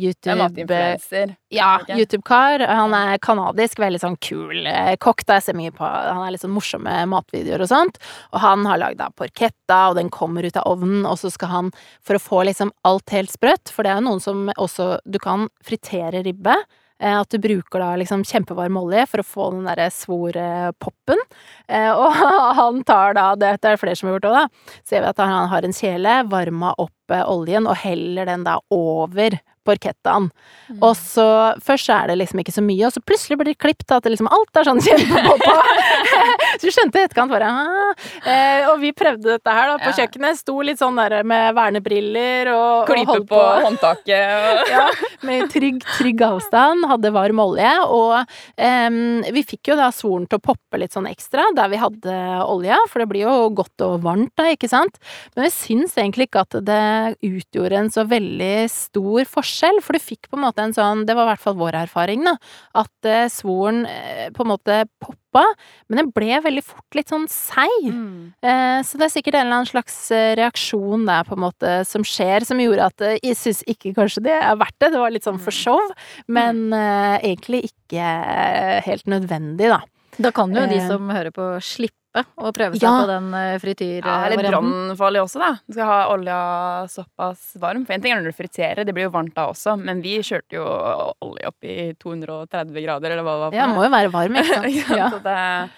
YouTube 0.00 0.36
matinfluenser. 0.40 1.36
Ja? 1.50 1.80
YouTube-kar. 1.88 2.64
Han 2.66 2.94
er 2.96 3.18
kanadisk, 3.22 3.78
veldig 3.82 4.00
sånn 4.02 4.16
kul 4.22 4.64
kokk. 5.02 5.24
Da 5.28 5.38
jeg 5.38 5.48
ser 5.50 5.58
mye 5.58 5.74
på 5.74 5.84
Han 5.84 6.22
er 6.24 6.34
litt 6.34 6.44
sånn 6.44 6.54
morsomme 6.54 6.94
matvideoer 7.10 7.64
og 7.66 7.70
sånt. 7.70 8.00
Og 8.32 8.40
han 8.44 8.64
har 8.68 8.80
lagd 8.80 9.00
da 9.02 9.10
porchetta, 9.16 9.80
og 9.90 9.98
den 10.00 10.10
kommer 10.14 10.46
ut 10.46 10.56
av 10.56 10.68
ovnen, 10.70 11.04
og 11.08 11.18
så 11.20 11.30
skal 11.32 11.52
han, 11.52 11.70
for 12.06 12.16
å 12.16 12.22
få 12.22 12.44
liksom 12.48 12.72
alt 12.88 13.10
helt 13.14 13.32
sprøtt, 13.32 13.68
for 13.72 13.84
det 13.84 13.92
er 13.92 14.00
jo 14.00 14.08
noen 14.08 14.22
som 14.24 14.46
også 14.56 14.90
Du 15.10 15.18
kan 15.22 15.48
fritere 15.64 16.22
ribbe. 16.24 16.54
Eh, 17.00 17.16
At 17.20 17.30
du 17.32 17.38
bruker 17.42 17.82
da 17.82 17.90
liksom 18.00 18.22
kjempevarm 18.28 18.76
olje 18.80 19.06
for 19.10 19.22
å 19.22 19.26
få 19.26 19.48
den 19.56 19.66
derre 19.68 19.88
svorpoppen. 19.94 21.22
Eh, 21.68 21.90
Og 21.90 22.12
han 22.60 22.82
tar 22.84 23.16
da, 23.18 23.30
det 23.40 23.54
er 23.54 23.60
det 23.64 23.76
flere 23.82 23.96
som 23.98 24.10
har 24.10 24.18
gjort 24.18 24.30
òg, 24.30 24.38
da, 24.38 24.74
ser 24.84 25.04
vi 25.04 25.10
at 25.12 25.22
han 25.24 25.48
har 25.52 25.66
en 25.66 25.76
kjele, 25.76 26.18
varma 26.30 26.74
opp 26.78 27.14
eh, 27.16 27.24
oljen 27.26 27.66
og 27.70 27.78
heller 27.82 28.28
den 28.30 28.44
da 28.46 28.58
over 28.74 29.38
porkettaen. 29.70 30.30
Og 30.80 30.92
så 30.98 31.28
Først 31.64 31.88
så 31.88 31.96
er 31.96 32.10
det 32.12 32.18
liksom 32.20 32.40
ikke 32.42 32.52
så 32.54 32.62
mye, 32.64 32.84
og 32.86 32.92
så 32.94 33.00
plutselig 33.02 33.38
blir 33.40 33.50
det 33.52 33.58
klippet 33.62 33.94
at 33.96 34.04
det 34.04 34.12
liksom 34.12 34.28
alt 34.30 34.58
er 34.60 34.66
sånn 34.68 34.82
kjempepoppa. 34.84 35.54
så 36.60 36.66
du 36.66 36.72
skjønte 36.74 37.00
i 37.00 37.06
etterkant 37.06 37.32
bare 37.32 37.48
eh, 38.26 38.66
Og 38.70 38.80
vi 38.82 38.90
prøvde 38.96 39.34
dette 39.36 39.54
her 39.54 39.70
da 39.72 39.76
på 39.80 39.90
Ja. 39.90 39.96
kjøkkenet. 40.02 40.38
Sto 40.40 40.56
litt 40.64 40.78
sånn 40.80 40.98
der 41.00 41.22
med 41.26 41.54
vernebriller 41.56 42.50
og 42.54 42.86
Klype 42.90 43.18
på, 43.24 43.34
på 43.34 43.40
håndtaket 43.64 44.34
og 44.50 44.70
ja, 44.74 44.84
med 45.26 45.48
trygg, 45.52 45.80
trygg 45.98 46.22
avstand, 46.24 46.86
hadde 46.90 47.12
varm 47.14 47.40
olje, 47.42 47.70
og 47.90 48.14
eh, 48.60 48.88
vi 49.34 49.42
fikk 49.46 49.72
jo 49.72 49.76
da 49.80 49.90
svoren 49.94 50.26
til 50.30 50.38
å 50.40 50.44
poppe 50.50 50.80
litt 50.80 50.94
sånn 50.94 51.08
ekstra 51.10 51.48
der 51.56 51.70
vi 51.72 51.80
hadde 51.80 52.14
olje, 52.46 52.76
for 52.90 53.02
det 53.02 53.08
blir 53.10 53.26
jo 53.26 53.34
godt 53.58 53.84
og 53.86 53.98
varmt 54.04 54.32
da, 54.38 54.48
ikke 54.54 54.68
sant? 54.70 54.98
Men 55.34 55.46
vi 55.46 55.52
syns 55.54 55.96
egentlig 55.98 56.28
ikke 56.28 56.44
at 56.46 56.58
det 56.66 56.82
utgjorde 57.26 57.80
en 57.80 57.90
så 57.92 58.04
veldig 58.08 58.54
stor 58.72 59.28
forskjell, 59.30 59.59
for 59.84 59.96
du 59.96 60.00
fikk 60.02 60.28
på 60.30 60.38
en 60.38 60.44
måte 60.46 60.62
en 60.64 60.72
sånn, 60.76 61.04
det 61.06 61.14
var 61.18 61.28
i 61.28 61.32
hvert 61.34 61.42
fall 61.42 61.58
vår 61.60 61.76
erfaring 61.82 62.24
da, 62.24 62.36
at 62.80 63.08
eh, 63.08 63.26
svoren 63.32 63.84
eh, 63.86 64.30
på 64.32 64.44
en 64.46 64.50
måte 64.52 64.78
poppa, 65.02 65.44
men 65.88 66.00
den 66.00 66.10
ble 66.16 66.40
veldig 66.42 66.64
fort 66.64 66.96
litt 66.98 67.12
sånn 67.12 67.28
seig. 67.30 67.86
Mm. 67.92 68.32
Eh, 68.42 68.80
Så 68.86 68.98
det 68.98 69.06
er 69.06 69.14
sikkert 69.14 69.36
en 69.38 69.46
eller 69.46 69.60
annen 69.60 69.70
slags 69.70 69.98
eh, 70.16 70.32
reaksjon 70.40 71.06
der 71.06 71.28
på 71.28 71.36
en 71.36 71.44
måte 71.44 71.76
som 71.86 72.02
skjer, 72.06 72.46
som 72.48 72.58
gjorde 72.62 72.88
at 72.90 73.06
eh, 73.06 73.18
jeg 73.22 73.38
syns 73.38 73.62
ikke 73.68 73.94
kanskje 74.00 74.24
det 74.26 74.36
er 74.40 74.58
verdt 74.58 74.78
det. 74.80 74.90
Det 74.96 75.04
var 75.04 75.14
litt 75.14 75.28
sånn 75.28 75.40
for 75.42 75.54
show, 75.54 75.80
men 76.26 76.72
eh, 76.72 77.16
egentlig 77.30 77.66
ikke 77.70 78.10
helt 78.88 79.06
nødvendig, 79.10 79.70
da. 79.70 79.82
Da 80.20 80.32
kan 80.34 80.52
jo 80.52 80.66
de 80.68 80.80
som 80.88 81.08
hører 81.12 81.30
på, 81.32 81.44
slippe 81.62 81.99
å 82.14 82.50
prøve 82.52 82.74
seg 82.74 82.82
Ja. 82.82 82.92
på 83.02 83.06
den 83.06 83.26
frityren 83.62 84.04
Ja, 84.04 84.28
litt 84.28 84.40
frityrvarianten. 84.40 84.96
brannfarlig 84.96 85.20
også, 85.22 85.38
da. 85.38 85.50
Du 85.68 85.72
skal 85.76 85.86
ha 85.86 85.98
olja 86.10 86.38
såpass 86.90 87.56
varm. 87.62 87.84
For 87.86 87.92
en 87.94 88.00
ting 88.02 88.12
er 88.12 88.20
når 88.20 88.32
du 88.32 88.36
friterer, 88.42 88.84
det 88.84 88.92
blir 88.94 89.04
jo 89.06 89.10
varmt 89.14 89.34
da 89.34 89.46
også, 89.52 89.76
men 89.78 90.02
vi 90.02 90.16
kjørte 90.18 90.58
jo 90.58 90.64
olje 91.22 91.46
opp 91.46 91.62
i 91.62 91.92
230 91.94 92.82
grader, 92.82 93.10
eller 93.14 93.22
hva 93.22 93.36
det 93.36 93.44
var. 93.44 93.54
Ja, 93.54 93.66
den 93.66 93.76
må 93.76 93.84
jo 93.86 93.90
være 93.94 94.10
varm, 94.10 94.34
ikke 94.34 94.54
sant. 94.54 94.90
Ja. 95.00 95.10
Så 95.10 95.22
det, 95.22 95.70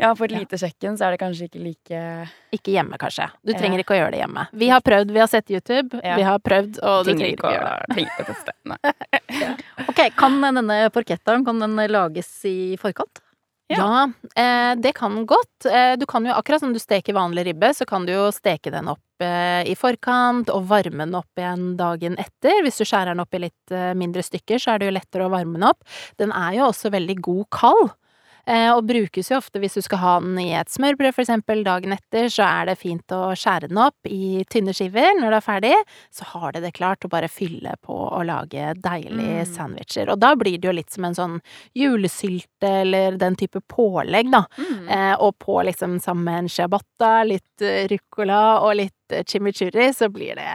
ja, 0.00 0.08
på 0.14 0.24
et 0.24 0.32
lite 0.34 0.56
kjøkken 0.58 0.96
så 0.98 1.06
er 1.06 1.10
det 1.14 1.20
kanskje 1.20 1.46
ikke 1.46 1.60
like 1.62 2.28
Ikke 2.56 2.72
hjemme, 2.74 2.96
kanskje. 2.98 3.28
Du 3.46 3.52
trenger 3.52 3.78
ikke 3.78 3.94
å 3.94 3.98
gjøre 4.00 4.10
det 4.16 4.22
hjemme. 4.24 4.48
Vi 4.52 4.68
har 4.72 4.80
prøvd, 4.80 5.12
vi 5.12 5.20
har 5.22 5.28
sett 5.30 5.46
YouTube, 5.52 6.00
Ja. 6.02 6.16
vi 6.16 6.22
har 6.22 6.38
prøvd, 6.40 6.80
og 6.82 7.04
du 7.04 7.12
Trenger 7.12 7.36
ikke 7.36 7.50
å 7.50 7.54
gjøre 7.54 7.84
det. 7.94 8.08
Ok, 9.88 10.00
Kan 10.16 10.40
denne 10.40 10.90
porkettaen 10.90 11.44
kan 11.44 11.58
den 11.60 11.76
lages 11.92 12.32
i 12.48 12.76
forkant? 12.80 13.20
Ja, 13.72 14.10
eh, 14.36 14.76
det 14.76 14.92
kan 14.92 15.26
godt. 15.26 15.64
Eh, 15.64 15.96
du 15.96 16.06
kan 16.06 16.26
jo, 16.26 16.32
akkurat 16.32 16.60
som 16.60 16.72
du 16.72 16.78
steker 16.78 17.16
vanlig 17.16 17.46
ribbe, 17.46 17.72
så 17.74 17.86
kan 17.88 18.04
du 18.06 18.12
jo 18.12 18.26
steke 18.32 18.70
den 18.70 18.90
opp 18.92 19.24
eh, 19.24 19.64
i 19.70 19.74
forkant 19.78 20.52
og 20.52 20.66
varme 20.68 21.06
den 21.06 21.16
opp 21.16 21.40
igjen 21.40 21.72
dagen 21.80 22.18
etter. 22.20 22.60
Hvis 22.64 22.82
du 22.82 22.84
skjærer 22.84 23.14
den 23.14 23.24
opp 23.24 23.34
i 23.34 23.44
litt 23.46 23.76
mindre 23.96 24.24
stykker, 24.26 24.60
så 24.60 24.74
er 24.74 24.82
det 24.82 24.90
jo 24.90 24.96
lettere 24.98 25.28
å 25.28 25.32
varme 25.32 25.56
den 25.56 25.68
opp. 25.70 25.80
Den 26.20 26.34
er 26.36 26.58
jo 26.58 26.68
også 26.68 26.92
veldig 26.92 27.16
god 27.24 27.46
kald. 27.56 27.94
Eh, 28.46 28.70
og 28.74 28.84
brukes 28.86 29.30
jo 29.30 29.38
ofte 29.38 29.60
hvis 29.62 29.74
du 29.78 29.82
skal 29.82 29.98
ha 30.02 30.14
den 30.20 30.38
i 30.38 30.50
et 30.58 30.68
smørbrød, 30.68 31.14
for 31.14 31.22
eksempel, 31.24 31.62
dagen 31.64 31.92
etter, 31.96 32.28
så 32.32 32.44
er 32.46 32.66
det 32.70 32.78
fint 32.80 33.14
å 33.14 33.32
skjære 33.38 33.68
den 33.70 33.78
opp 33.80 34.08
i 34.10 34.44
tynne 34.52 34.74
skiver 34.76 35.14
når 35.20 35.30
det 35.32 35.38
er 35.40 35.46
ferdig. 35.48 35.74
Så 36.12 36.24
har 36.34 36.52
det 36.52 36.62
det 36.66 36.74
klart 36.76 37.04
å 37.04 37.10
bare 37.12 37.28
fylle 37.32 37.74
på 37.84 37.94
og 37.94 38.26
lage 38.28 38.74
deilige 38.80 39.44
Mm. 39.44 39.54
sandwicher. 39.54 40.08
Og 40.12 40.18
da 40.20 40.34
blir 40.36 40.58
det 40.60 40.68
jo 40.68 40.72
litt 40.76 40.90
som 40.90 41.04
en 41.04 41.14
sånn 41.14 41.40
julesylte 41.74 42.70
eller 42.82 43.16
den 43.20 43.36
type 43.36 43.60
pålegg, 43.70 44.30
da. 44.32 44.44
Mm. 44.58 44.88
Eh, 44.88 45.14
og 45.20 45.38
på 45.38 45.62
liksom 45.64 45.98
sammen 46.02 46.24
med 46.24 46.38
en 46.44 46.48
ciabatta, 46.48 47.12
litt 47.26 47.62
eh, 47.62 47.86
ruccola 47.90 48.60
og 48.64 48.76
litt 48.76 48.93
chimichurri, 49.28 49.88
så 49.94 50.08
blir 50.12 50.38
det 50.38 50.48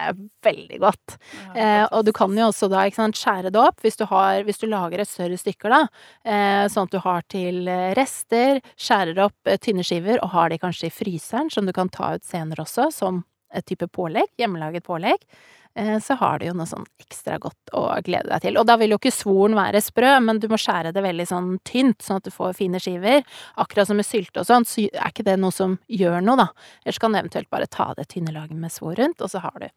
veldig 0.44 0.80
godt. 0.82 1.16
Eh, 1.54 1.84
og 1.86 2.04
du 2.06 2.12
kan 2.16 2.34
jo 2.36 2.48
også 2.50 2.68
da 2.72 2.84
sant, 2.94 3.18
skjære 3.18 3.52
det 3.54 3.60
opp 3.60 3.80
hvis 3.84 3.98
du, 4.00 4.06
har, 4.10 4.44
hvis 4.46 4.60
du 4.60 4.68
lager 4.70 5.02
et 5.02 5.10
større 5.10 5.38
stykker, 5.40 5.72
da. 5.72 5.82
Eh, 6.24 6.64
sånn 6.72 6.90
at 6.90 6.94
du 6.94 7.00
har 7.04 7.24
til 7.32 7.68
eh, 7.70 7.90
rester, 7.98 8.60
skjærer 8.80 9.24
opp 9.26 9.50
eh, 9.50 9.60
tynne 9.62 9.84
skiver 9.86 10.20
og 10.24 10.34
har 10.34 10.52
de 10.52 10.60
kanskje 10.60 10.90
i 10.90 10.94
fryseren, 10.94 11.50
som 11.52 11.68
du 11.68 11.74
kan 11.76 11.92
ta 11.92 12.14
ut 12.16 12.26
senere 12.26 12.66
også, 12.66 12.90
som 12.94 13.24
et 13.54 13.66
type 13.66 13.88
pålegg, 13.90 14.30
hjemmelaget 14.38 14.86
pålegg. 14.86 15.24
Eh, 15.74 15.98
så 15.98 16.14
har 16.14 16.38
du 16.38 16.46
jo 16.48 16.54
noe 16.58 16.66
sånn 16.66 16.86
ekstra 16.98 17.38
godt 17.38 17.74
å 17.76 17.84
glede 18.04 18.30
deg 18.32 18.42
til. 18.42 18.58
Og 18.58 18.66
da 18.66 18.76
vil 18.80 18.94
jo 18.94 18.98
ikke 18.98 19.14
svoren 19.14 19.54
være 19.58 19.82
sprø, 19.84 20.16
men 20.24 20.40
du 20.42 20.48
må 20.50 20.58
skjære 20.58 20.94
det 20.96 21.04
veldig 21.04 21.28
sånn 21.30 21.52
tynt, 21.66 22.00
sånn 22.02 22.18
at 22.18 22.26
du 22.26 22.34
får 22.34 22.56
fine 22.58 22.80
skiver. 22.82 23.22
Akkurat 23.60 23.90
som 23.90 24.00
med 24.00 24.08
sylte 24.08 24.42
og 24.42 24.48
sånn, 24.48 24.66
så 24.66 24.88
er 24.88 25.12
ikke 25.12 25.26
det 25.28 25.38
noe 25.38 25.54
som 25.54 25.78
gjør 25.86 26.18
noe, 26.26 26.40
da. 26.42 26.48
Ellers 26.84 26.98
kan 27.02 27.14
du 27.14 27.20
eventuelt 27.22 27.50
bare 27.54 27.70
ta 27.70 27.92
det 27.98 28.08
tynne 28.10 28.34
laget 28.34 28.58
med 28.58 28.74
svor 28.74 28.98
rundt, 28.98 29.22
og 29.22 29.30
så 29.30 29.44
har 29.44 29.62
du 29.62 29.70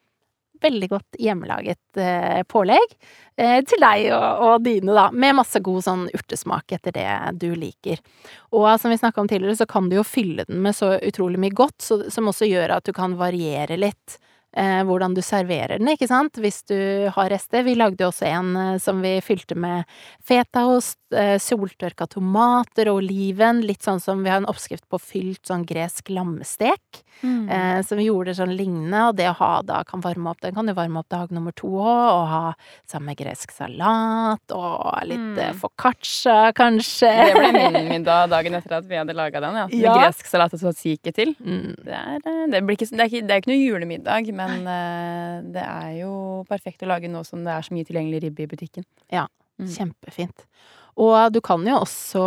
veldig 0.63 0.87
godt 0.89 1.17
hjemmelaget 1.19 1.99
eh, 1.99 2.41
pålegg 2.47 2.93
eh, 3.35 3.59
til 3.67 3.81
deg 3.83 4.05
og, 4.15 4.43
og 4.47 4.65
dine, 4.65 4.93
da. 4.95 5.07
Med 5.11 5.37
masse 5.37 5.59
god 5.63 5.85
sånn 5.85 6.05
urtesmak 6.15 6.73
etter 6.73 6.95
det 6.95 7.07
du 7.41 7.49
liker. 7.59 8.01
Og 8.55 8.69
som 8.81 8.93
vi 8.93 8.99
snakka 9.01 9.21
om 9.21 9.29
tidligere, 9.29 9.59
så 9.61 9.69
kan 9.69 9.89
du 9.91 9.99
jo 9.99 10.07
fylle 10.07 10.47
den 10.49 10.63
med 10.65 10.77
så 10.77 10.95
utrolig 10.97 11.41
mye 11.43 11.53
godt, 11.53 11.81
så, 11.83 11.99
som 12.13 12.31
også 12.31 12.49
gjør 12.49 12.77
at 12.79 12.87
du 12.87 12.95
kan 12.95 13.17
variere 13.19 13.77
litt. 13.77 14.17
Eh, 14.55 14.83
hvordan 14.85 15.15
du 15.15 15.21
serverer 15.25 15.79
den, 15.81 15.87
ikke 15.95 16.05
sant, 16.07 16.37
hvis 16.37 16.59
du 16.69 17.09
har 17.15 17.29
rester. 17.33 17.63
Vi 17.65 17.73
lagde 17.73 18.03
jo 18.03 18.11
også 18.11 18.27
en 18.29 18.51
eh, 18.55 18.77
som 18.77 18.99
vi 19.01 19.15
fylte 19.25 19.55
med 19.57 19.85
fetaost, 20.21 20.99
eh, 21.15 21.39
soltørka 21.41 22.05
tomater 22.09 22.89
og 22.91 22.99
oliven. 23.01 23.63
Litt 23.65 23.81
sånn 23.81 23.99
som 24.01 24.21
vi 24.23 24.29
har 24.29 24.37
en 24.43 24.49
oppskrift 24.51 24.85
på 24.89 24.99
fylt 25.01 25.49
sånn 25.49 25.65
gresk 25.65 26.11
lammestek. 26.13 27.01
Mm. 27.23 27.49
Eh, 27.49 27.81
som 27.87 27.97
vi 27.97 28.07
gjorde 28.09 28.33
sånn 28.35 28.53
lignende, 28.57 29.01
og 29.09 29.15
det 29.17 29.27
å 29.29 29.35
ha 29.39 29.61
da 29.63 29.83
kan 29.87 30.01
varme 30.03 30.31
opp 30.31 30.41
Den 30.41 30.53
kan 30.55 30.65
du 30.67 30.73
varme 30.73 30.99
opp 30.99 31.09
dag 31.13 31.31
nummer 31.31 31.53
to 31.55 31.69
òg, 31.69 32.09
og 32.13 32.27
ha 32.27 32.53
sammen 32.89 33.11
med 33.13 33.17
gresk 33.21 33.51
salat 33.55 34.51
og 34.51 34.99
litt 35.07 35.19
Mm. 35.23 35.37
eh, 35.39 35.53
foccaccia, 35.53 36.51
kanskje. 36.53 37.09
Det 37.09 37.33
ble 37.37 37.69
min 37.71 37.89
middag 37.89 38.29
dagen 38.29 38.53
etter 38.55 38.77
at 38.77 38.85
vi 38.89 38.95
hadde 38.97 39.13
laga 39.15 39.39
den. 39.39 39.55
Ja. 39.55 39.67
Ja. 39.71 39.93
gresk 40.03 40.25
salat 40.27 40.53
og 40.53 40.59
tzatziki 40.59 41.13
til. 41.13 41.33
Mm. 41.39 41.75
Det 41.85 41.93
er, 41.93 42.17
eh, 42.25 42.47
det, 42.51 42.61
blir 42.65 42.75
ikke, 42.77 42.89
det, 42.91 42.99
er 42.99 43.07
ikke, 43.09 43.27
det 43.27 43.31
er 43.31 43.41
ikke 43.41 43.53
noe 43.53 43.63
julemiddag, 43.63 44.33
men 44.33 44.42
eh, 44.51 45.39
det 45.55 45.63
er 45.63 45.89
jo 46.01 46.13
perfekt 46.49 46.83
å 46.83 46.91
lage 46.91 47.11
nå 47.11 47.23
som 47.27 47.43
det 47.45 47.53
er 47.53 47.65
så 47.65 47.75
mye 47.75 47.87
tilgjengelig 47.87 48.23
ribbe 48.25 48.45
i 48.45 48.51
butikken. 48.55 48.87
Mm. 49.61 49.69
Kjempefint. 49.69 50.47
Og 51.01 51.33
du 51.33 51.39
kan 51.41 51.63
jo 51.65 51.79
også 51.81 52.21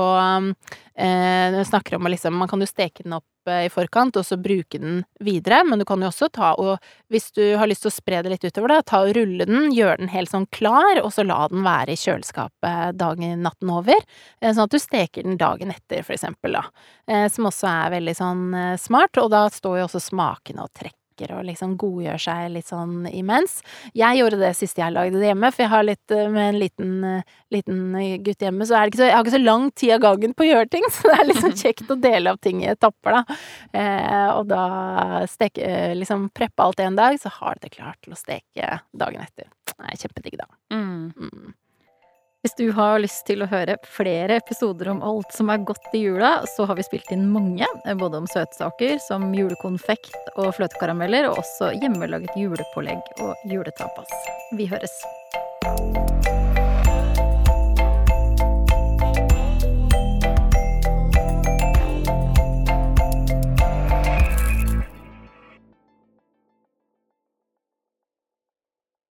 eh, 0.99 1.47
Når 1.53 1.59
vi 1.61 1.67
snakker 1.69 1.97
om 1.97 2.07
å 2.07 2.11
liksom 2.11 2.35
Man 2.39 2.51
kan 2.51 2.63
jo 2.63 2.67
steke 2.67 3.05
den 3.05 3.15
opp 3.19 3.51
eh, 3.51 3.67
i 3.69 3.71
forkant, 3.71 4.19
og 4.19 4.27
så 4.27 4.39
bruke 4.41 4.81
den 4.83 5.05
videre, 5.23 5.61
men 5.67 5.79
du 5.79 5.87
kan 5.87 6.03
jo 6.03 6.11
også 6.11 6.29
ta 6.35 6.53
og 6.59 6.83
Hvis 7.13 7.31
du 7.37 7.45
har 7.61 7.71
lyst 7.71 7.85
til 7.87 7.93
å 7.93 7.95
spre 7.95 8.25
det 8.27 8.33
litt 8.33 8.47
utover, 8.47 8.75
det, 8.75 8.89
ta 8.91 9.05
og 9.07 9.15
rulle 9.17 9.47
den, 9.47 9.71
gjøre 9.75 10.01
den 10.03 10.11
helt 10.11 10.33
sånn 10.33 10.49
klar, 10.55 11.03
og 11.03 11.13
så 11.15 11.27
la 11.27 11.45
den 11.53 11.63
være 11.67 11.95
i 11.95 12.01
kjøleskapet 12.01 12.99
dagen 12.99 13.43
natten 13.47 13.71
over. 13.71 14.03
Eh, 14.41 14.51
sånn 14.51 14.67
at 14.67 14.75
du 14.75 14.83
steker 14.83 15.27
den 15.27 15.39
dagen 15.39 15.71
etter, 15.75 16.03
for 16.03 16.17
eksempel, 16.17 16.59
da. 16.59 16.65
Eh, 17.07 17.27
som 17.33 17.47
også 17.47 17.71
er 17.71 17.95
veldig 17.99 18.17
sånn 18.19 18.47
smart, 18.83 19.19
og 19.23 19.31
da 19.35 19.47
står 19.53 19.81
jo 19.81 19.87
også 19.87 20.03
smakene 20.09 20.67
og 20.67 20.75
trekker 20.75 21.06
leker 21.17 21.35
og 21.37 21.45
liksom 21.47 21.77
godgjør 21.79 22.19
seg 22.19 22.51
litt 22.53 22.69
sånn 22.69 23.07
imens. 23.09 23.63
Jeg 23.95 24.19
gjorde 24.19 24.39
det 24.41 24.55
siste 24.57 24.81
jeg 24.81 24.93
lagde 24.93 25.19
det 25.19 25.31
hjemme, 25.31 25.51
for 25.53 25.65
jeg 25.65 25.71
har 25.73 25.85
litt 25.85 26.11
eh, 26.11 26.29
med 26.29 26.49
en 26.49 26.59
liten, 26.61 27.05
eh, 27.05 27.23
liten 27.51 28.23
gutt 28.25 28.43
hjemme, 28.43 28.67
så, 28.67 28.77
er 28.77 28.91
så 28.95 29.09
jeg 29.09 29.15
har 29.15 29.25
ikke 29.25 29.37
så 29.37 29.43
lang 29.43 29.71
tid 29.73 29.95
av 29.97 30.01
gangen 30.01 30.35
på 30.35 30.45
å 30.45 30.49
gjøre 30.51 30.69
ting, 30.69 30.85
så 30.93 31.11
det 31.11 31.19
er 31.19 31.31
liksom 31.31 31.57
kjekt 31.63 31.91
å 31.91 31.99
dele 32.01 32.33
opp 32.33 32.41
ting 32.43 32.63
i 32.63 32.71
etapper, 32.71 33.21
da. 33.21 33.39
Eh, 33.73 34.31
og 34.37 34.49
da 34.51 35.25
steke 35.31 35.95
liksom 35.97 36.31
preppe 36.37 36.65
alt 36.65 36.81
en 36.81 36.99
dag, 36.99 37.19
så 37.21 37.33
har 37.41 37.61
det 37.63 37.75
klart 37.77 38.01
til 38.05 38.17
å 38.17 38.21
steke 38.21 38.81
dagen 38.93 39.23
etter. 39.23 39.49
Det 39.77 39.93
er 39.93 40.01
kjempedigg, 40.01 40.41
da. 40.41 40.51
Mm. 40.73 41.13
Mm. 41.17 41.55
Hvis 42.47 42.55
du 42.55 42.69
har 42.77 43.01
lyst 43.03 43.25
til 43.27 43.41
å 43.43 43.49
høre 43.51 43.75
flere 43.91 44.37
episoder 44.39 44.93
om 44.93 45.01
alt 45.03 45.35
som 45.35 45.49
er 45.51 45.65
godt 45.67 45.89
i 45.99 46.05
jula, 46.05 46.45
så 46.53 46.63
har 46.71 46.79
vi 46.79 46.85
spilt 46.87 47.11
inn 47.11 47.25
mange, 47.33 47.67
både 47.99 48.21
om 48.21 48.29
søtsaker 48.31 49.01
som 49.03 49.33
julekonfekt 49.35 50.31
og 50.37 50.53
fløtekarameller, 50.55 51.27
og 51.27 51.41
også 51.43 51.73
hjemmelaget 51.81 52.39
julepålegg 52.39 53.03
og 53.19 53.51
juletapas. 53.51 54.15
Vi 54.55 54.71
høres. 54.71 54.95